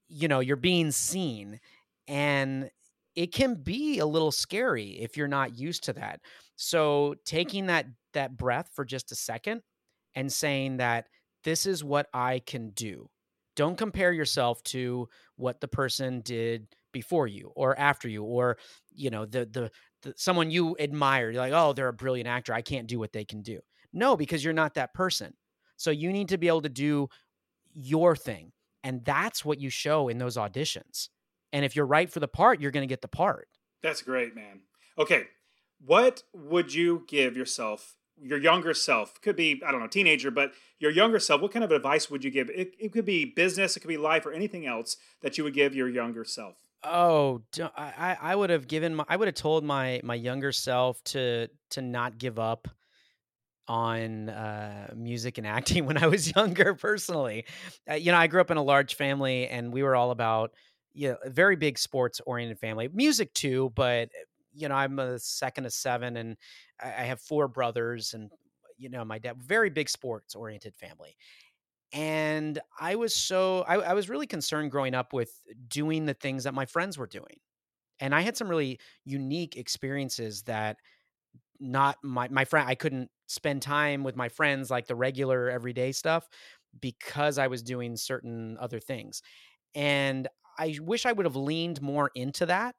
[0.09, 1.61] you know, you're being seen.
[2.09, 2.71] And
[3.17, 6.21] it can be a little scary if you're not used to that.
[6.55, 7.15] So hmm.
[7.25, 9.63] taking that that breath for just a second
[10.15, 11.07] and saying that
[11.45, 13.09] this is what I can do.
[13.57, 18.59] Don't compare yourself to what the person did before you or after you or
[18.95, 19.71] you know the the,
[20.03, 21.31] the someone you admire.
[21.31, 22.53] You're like, "Oh, they're a brilliant actor.
[22.53, 23.61] I can't do what they can do."
[23.93, 25.33] No, because you're not that person.
[25.79, 27.09] So you need to be able to do
[27.73, 28.53] your thing.
[28.83, 31.09] And that's what you show in those auditions.
[31.57, 33.49] And if you're right for the part, you're going to get the part.
[33.83, 34.61] That's great, man.
[34.99, 35.25] Okay.
[35.83, 39.19] What would you give yourself, your younger self?
[39.23, 42.23] Could be, I don't know, teenager, but your younger self, what kind of advice would
[42.23, 42.51] you give?
[42.51, 45.55] It, it could be business, it could be life, or anything else that you would
[45.55, 46.57] give your younger self.
[46.85, 47.41] Oh,
[47.75, 51.49] I, I would have given my, I would have told my my younger self to
[51.71, 52.69] to not give up
[53.67, 56.75] on uh, music and acting when I was younger.
[56.75, 57.47] Personally,
[57.91, 60.53] uh, you know, I grew up in a large family, and we were all about
[60.97, 62.89] you know, a very big sports oriented family.
[62.89, 64.11] Music too, but
[64.53, 66.37] you know, I'm a second of seven, and
[66.83, 68.31] I have four brothers, and
[68.79, 71.17] you know, my dad very big sports oriented family.
[71.93, 76.45] And I was so I, I was really concerned growing up with doing the things
[76.45, 77.39] that my friends were doing,
[78.01, 80.79] and I had some really unique experiences that
[81.61, 85.93] not my my friend I couldn't spend time with my friends like the regular everyday
[85.93, 86.29] stuff
[86.81, 89.23] because I was doing certain other things.
[89.75, 90.29] And
[90.59, 92.75] I wish I would have leaned more into that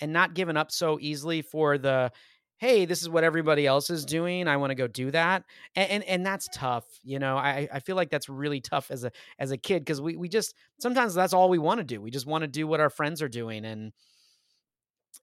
[0.00, 2.10] and not given up so easily for the
[2.58, 5.44] hey this is what everybody else is doing i want to go do that
[5.76, 9.04] and, and, and that's tough you know i i feel like that's really tough as
[9.04, 12.00] a as a kid because we we just sometimes that's all we want to do
[12.00, 13.92] we just want to do what our friends are doing and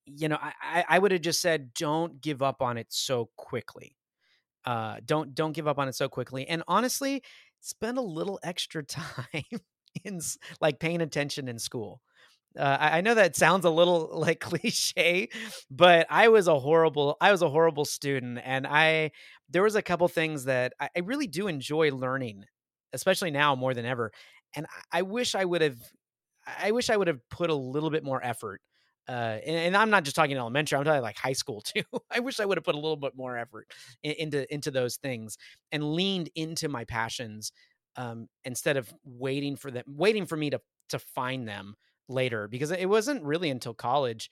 [0.06, 3.96] you know i i would have just said don't give up on it so quickly
[4.66, 7.22] uh don't don't give up on it so quickly and honestly
[7.62, 9.62] spend a little extra time
[10.06, 10.20] in
[10.62, 12.02] like paying attention in school.
[12.58, 15.30] Uh, I, know that sounds a little like cliche,
[15.70, 19.12] but I was a horrible I was a horrible student, and I
[19.50, 22.46] there was a couple things that I, I really do enjoy learning,
[22.94, 24.12] especially now more than ever.
[24.56, 25.78] And I, I wish I would have
[26.60, 28.62] I wish I would have put a little bit more effort
[29.10, 30.78] uh, and, and, I'm not just talking elementary.
[30.78, 31.84] I'm talking like high school too.
[32.12, 33.68] I wish I would have put a little bit more effort
[34.04, 35.38] in, into into those things
[35.72, 37.52] and leaned into my passions
[37.98, 41.76] um, instead of waiting for them, waiting for me to to find them
[42.08, 42.48] later.
[42.48, 44.30] Because it wasn't really until college,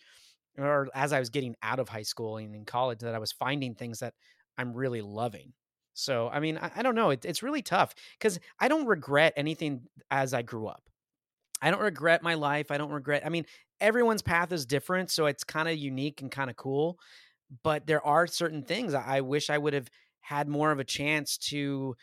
[0.58, 3.32] or as I was getting out of high school and in college, that I was
[3.32, 4.14] finding things that
[4.58, 5.54] I'm really loving.
[5.94, 7.10] So, I mean, I, I don't know.
[7.10, 10.84] It, it's really tough because I don't regret anything as I grew up.
[11.62, 12.70] I don't regret my life.
[12.70, 13.26] I don't regret.
[13.26, 13.46] I mean,
[13.80, 17.00] everyone's path is different, so it's kind of unique and kind of cool.
[17.64, 19.90] But there are certain things I wish I would have
[20.20, 21.96] had more of a chance to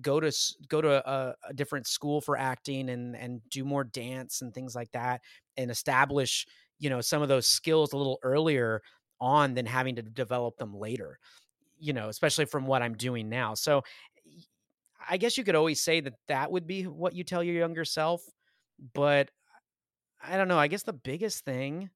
[0.00, 0.32] go to
[0.68, 4.74] go to a, a, different school for acting and and do more dance and things
[4.74, 5.20] like that
[5.56, 6.46] and establish
[6.78, 8.82] you know some of those skills a little earlier
[9.20, 11.18] on than having to develop them later
[11.78, 13.54] you know especially from what i'm doing now.
[13.54, 13.82] So
[15.08, 17.84] i guess you could always say that that would be what you tell your younger
[17.84, 18.22] self
[18.94, 19.30] but
[20.22, 21.90] i don't know i guess the biggest thing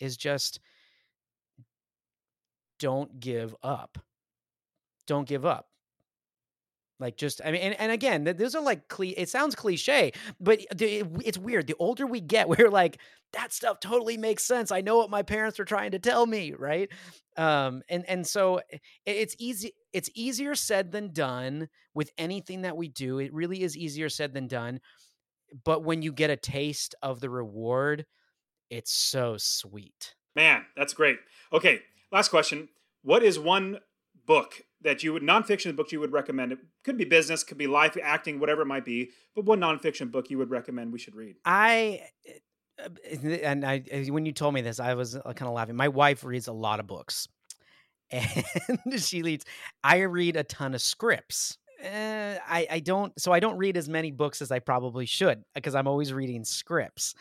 [0.00, 0.60] is just
[2.78, 3.98] don't give up.
[5.06, 5.68] Don't give up
[6.98, 10.60] Like just, I mean, and, and again, those are like, cli- it sounds cliche, but
[10.80, 11.66] it's weird.
[11.66, 12.98] The older we get, we're like,
[13.32, 14.70] that stuff totally makes sense.
[14.70, 16.88] I know what my parents were trying to tell me, right?
[17.36, 18.60] Um, and and so
[19.04, 19.72] it's easy.
[19.92, 23.18] It's easier said than done with anything that we do.
[23.18, 24.80] It really is easier said than done.
[25.64, 28.06] But when you get a taste of the reward,
[28.70, 30.14] it's so sweet.
[30.34, 31.18] Man, that's great.
[31.52, 31.80] Okay,
[32.10, 32.68] last question.
[33.02, 33.80] What is one
[34.26, 36.52] book that you would nonfiction book you would recommend?
[36.52, 39.10] It could be business, could be life, acting, whatever it might be.
[39.34, 41.36] But one nonfiction book you would recommend we should read?
[41.44, 42.02] I
[42.78, 42.88] uh,
[43.42, 45.76] and I when you told me this, I was uh, kind of laughing.
[45.76, 47.28] My wife reads a lot of books,
[48.10, 48.22] and
[48.98, 49.44] she reads.
[49.82, 51.58] I read a ton of scripts.
[51.82, 55.42] Uh, I I don't so I don't read as many books as I probably should
[55.54, 57.14] because I'm always reading scripts.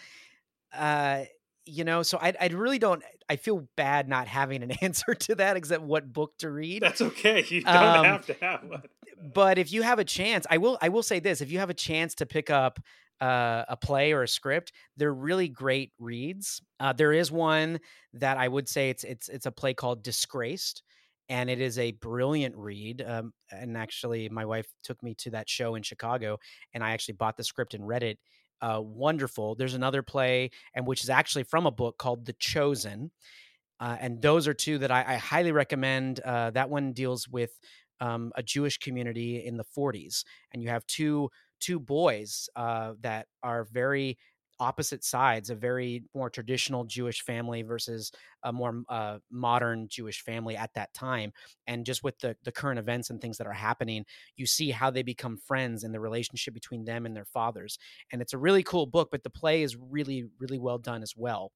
[0.74, 1.24] Uh,
[1.66, 3.04] you know, so I I really don't.
[3.30, 6.84] I feel bad not having an answer to that except what book to read.
[6.84, 7.46] That's okay.
[7.48, 8.84] You don't um, have to have one.
[9.34, 10.78] but if you have a chance, I will.
[10.82, 12.80] I will say this: if you have a chance to pick up
[13.22, 16.62] uh, a play or a script, they're really great reads.
[16.80, 17.80] Uh, there is one
[18.14, 20.84] that I would say it's it's it's a play called Disgraced,
[21.30, 23.04] and it is a brilliant read.
[23.06, 26.38] Um, and actually, my wife took me to that show in Chicago,
[26.74, 28.20] and I actually bought the script and read it
[28.62, 29.56] uh, wonderful.
[29.56, 33.12] There's another play, and which is actually from a book called The Chosen,
[33.80, 36.20] uh, and those are two that I, I highly recommend.
[36.20, 37.60] Uh, that one deals with
[38.00, 41.30] um, a Jewish community in the 40s, and you have two
[41.60, 44.18] two boys uh, that are very
[44.60, 48.12] opposite sides a very more traditional jewish family versus
[48.44, 51.32] a more uh, modern jewish family at that time
[51.68, 54.90] and just with the, the current events and things that are happening you see how
[54.90, 57.78] they become friends and the relationship between them and their fathers
[58.12, 61.14] and it's a really cool book but the play is really really well done as
[61.16, 61.52] well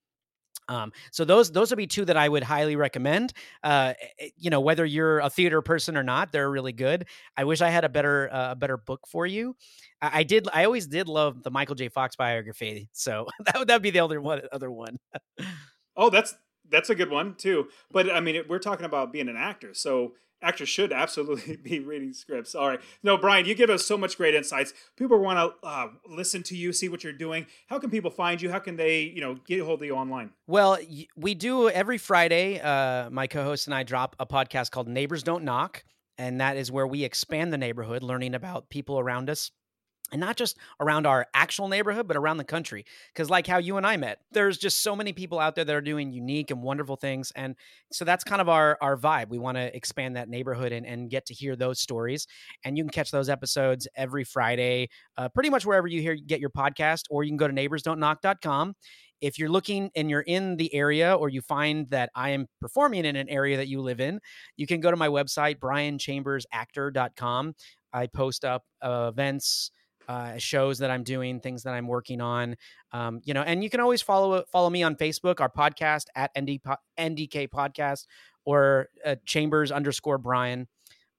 [0.70, 3.34] um, so those those would be two that I would highly recommend.
[3.64, 7.08] Uh, eh, eh, you know, whether you're a theater person or not, they're really good.
[7.36, 9.56] I wish I had a better uh, a better book for you.
[10.02, 10.48] I, I, did.
[10.54, 11.90] I always did love the Michael J.
[11.90, 12.88] Fox biography.
[12.94, 14.42] So that would that be the other one.
[14.52, 14.98] Other one.
[15.98, 16.36] oh, that's
[16.70, 17.68] that's a good one too.
[17.92, 22.14] But I mean, we're talking about being an actor, so actors should absolutely be reading
[22.14, 22.56] scripts.
[22.56, 22.80] All right.
[23.04, 24.74] No, Brian, you give us so much great insights.
[24.96, 27.46] People want to uh, listen to you, see what you're doing.
[27.68, 28.52] How can people find you?
[28.52, 30.32] How can they, you know, get a hold of you online?
[30.48, 30.78] Well,
[31.16, 32.60] we do every Friday.
[32.60, 35.84] Uh, my co-host and I drop a podcast called Neighbors Don't Knock,
[36.18, 39.52] and that is where we expand the neighborhood, learning about people around us
[40.12, 43.78] and not just around our actual neighborhood but around the country because like how you
[43.78, 46.62] and i met there's just so many people out there that are doing unique and
[46.62, 47.56] wonderful things and
[47.92, 51.10] so that's kind of our our vibe we want to expand that neighborhood and, and
[51.10, 52.28] get to hear those stories
[52.64, 56.40] and you can catch those episodes every friday uh, pretty much wherever you hear get
[56.40, 58.76] your podcast or you can go to neighborsdon'tknock.com
[59.22, 63.06] if you're looking and you're in the area or you find that I am performing
[63.06, 64.20] in an area that you live in,
[64.56, 67.56] you can go to my website, brianchambersactor.com.
[67.92, 69.72] I post up uh, events,
[70.10, 72.58] uh, shows that I'm doing, things that I'm working on.
[72.92, 76.32] Um, you know, and you can always follow follow me on Facebook, our podcast at
[76.38, 76.60] ND,
[77.00, 78.08] NDK Podcast,
[78.44, 80.68] or uh, Chambers underscore Brian.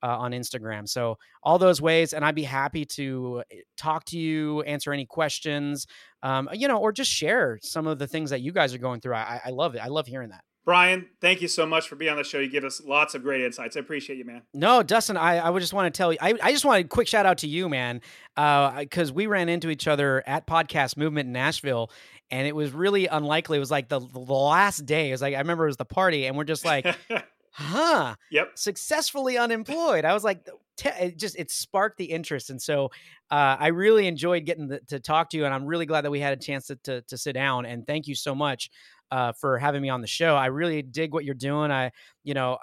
[0.03, 0.88] Uh, on Instagram.
[0.88, 5.05] So all those ways, and I'd be happy to uh, talk to you, answer any
[5.05, 5.86] questions,
[6.22, 9.03] um, you know, or just share some of the things that you guys are going
[9.03, 9.16] through.
[9.16, 9.80] I, I love it.
[9.80, 10.43] I love hearing that.
[10.64, 12.38] Brian, thank you so much for being on the show.
[12.38, 13.76] You give us lots of great insights.
[13.76, 14.42] I appreciate you, man.
[14.52, 16.88] No, Dustin, I, I would just want to tell you, I, I just want a
[16.88, 18.02] quick shout out to you, man,
[18.36, 21.90] because uh, we ran into each other at Podcast Movement in Nashville,
[22.30, 23.56] and it was really unlikely.
[23.56, 25.08] It was like the, the last day.
[25.08, 26.86] It was like, I remember it was the party, and we're just like,
[27.52, 28.14] huh.
[28.30, 28.52] Yep.
[28.54, 30.04] Successfully unemployed.
[30.04, 30.46] I was like,
[30.84, 32.90] it just it sparked the interest, and so
[33.30, 36.11] uh, I really enjoyed getting the, to talk to you, and I'm really glad that
[36.11, 37.66] we had a chance to, to, to sit down.
[37.66, 38.70] And thank you so much
[39.11, 40.36] uh, for having me on the show.
[40.36, 41.70] I really dig what you're doing.
[41.70, 41.90] I,
[42.24, 42.58] you know,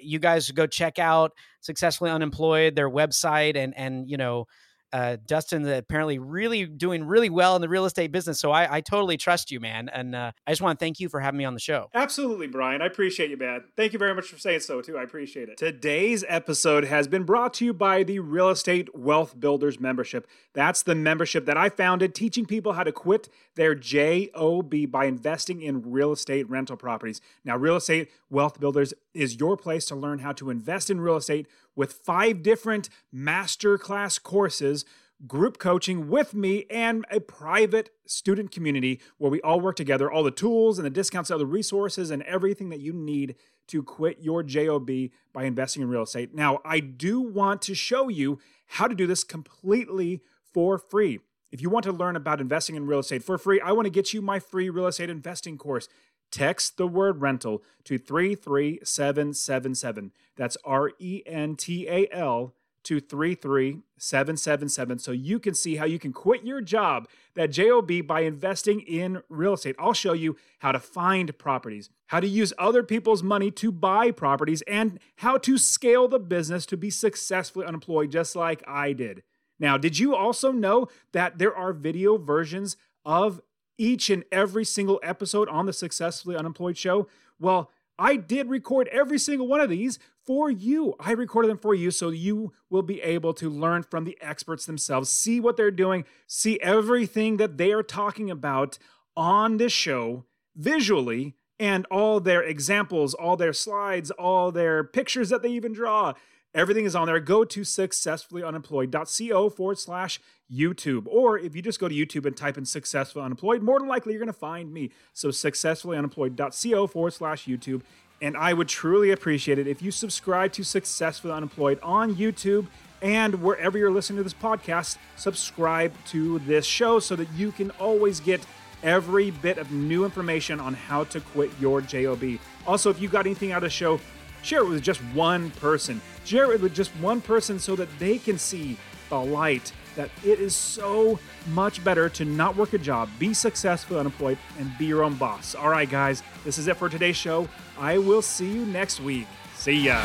[0.00, 4.46] you guys go check out Successfully Unemployed, their website, and and you know,
[4.94, 8.38] uh, Dustin apparently really doing really well in the real estate business.
[8.38, 9.90] So I, I totally trust you, man.
[9.92, 11.90] And uh, I just want to thank you for having me on the show.
[11.94, 12.80] Absolutely, Brian.
[12.80, 13.64] I appreciate you, man.
[13.76, 14.96] Thank you very much for saying so, too.
[14.96, 15.58] I appreciate it.
[15.58, 20.28] Today's episode has been brought to you by the Real Estate Wealth Builders membership.
[20.52, 25.60] That's the membership that I founded, teaching people how to quit their JOB by investing
[25.60, 27.20] in real estate rental properties.
[27.44, 31.16] Now, Real Estate Wealth Builders is your place to learn how to invest in real
[31.16, 34.84] estate with five different masterclass courses,
[35.26, 40.22] group coaching with me, and a private student community where we all work together, all
[40.22, 43.36] the tools and the discounts, all the resources, and everything that you need
[43.68, 44.90] to quit your JOB
[45.32, 46.34] by investing in real estate.
[46.34, 50.20] Now, I do want to show you how to do this completely
[50.52, 51.20] for free.
[51.50, 53.90] If you want to learn about investing in real estate for free, I want to
[53.90, 55.88] get you my free real estate investing course.
[56.34, 60.10] Text the word rental to 33777.
[60.34, 66.00] That's R E N T A L to 33777 so you can see how you
[66.00, 67.06] can quit your job,
[67.36, 69.76] that JOB, by investing in real estate.
[69.78, 74.10] I'll show you how to find properties, how to use other people's money to buy
[74.10, 79.22] properties, and how to scale the business to be successfully unemployed, just like I did.
[79.60, 83.40] Now, did you also know that there are video versions of
[83.78, 87.08] each and every single episode on the Successfully Unemployed show?
[87.38, 90.94] Well, I did record every single one of these for you.
[90.98, 94.66] I recorded them for you so you will be able to learn from the experts
[94.66, 98.78] themselves, see what they're doing, see everything that they are talking about
[99.16, 100.24] on this show
[100.56, 106.14] visually, and all their examples, all their slides, all their pictures that they even draw.
[106.52, 107.20] Everything is on there.
[107.20, 110.20] Go to successfullyunemployed.co forward slash
[110.52, 111.04] YouTube.
[111.06, 114.12] Or if you just go to YouTube and type in successfully unemployed, more than likely
[114.12, 114.90] you're going to find me.
[115.12, 117.82] So successfullyunemployed.co forward slash YouTube.
[118.22, 122.68] And I would truly appreciate it if you subscribe to Successfully Unemployed on YouTube
[123.02, 127.70] and wherever you're listening to this podcast, subscribe to this show so that you can
[127.72, 128.40] always get
[128.82, 132.38] every bit of new information on how to quit your JOB.
[132.66, 134.00] Also, if you got anything out of the show,
[134.42, 136.00] share it with just one person.
[136.24, 138.78] Share it with just one person so that they can see
[139.10, 141.18] the light that it is so
[141.52, 145.54] much better to not work a job, be successful, unemployed, and be your own boss.
[145.54, 147.48] All right, guys, this is it for today's show.
[147.78, 149.26] I will see you next week.
[149.54, 150.04] See ya.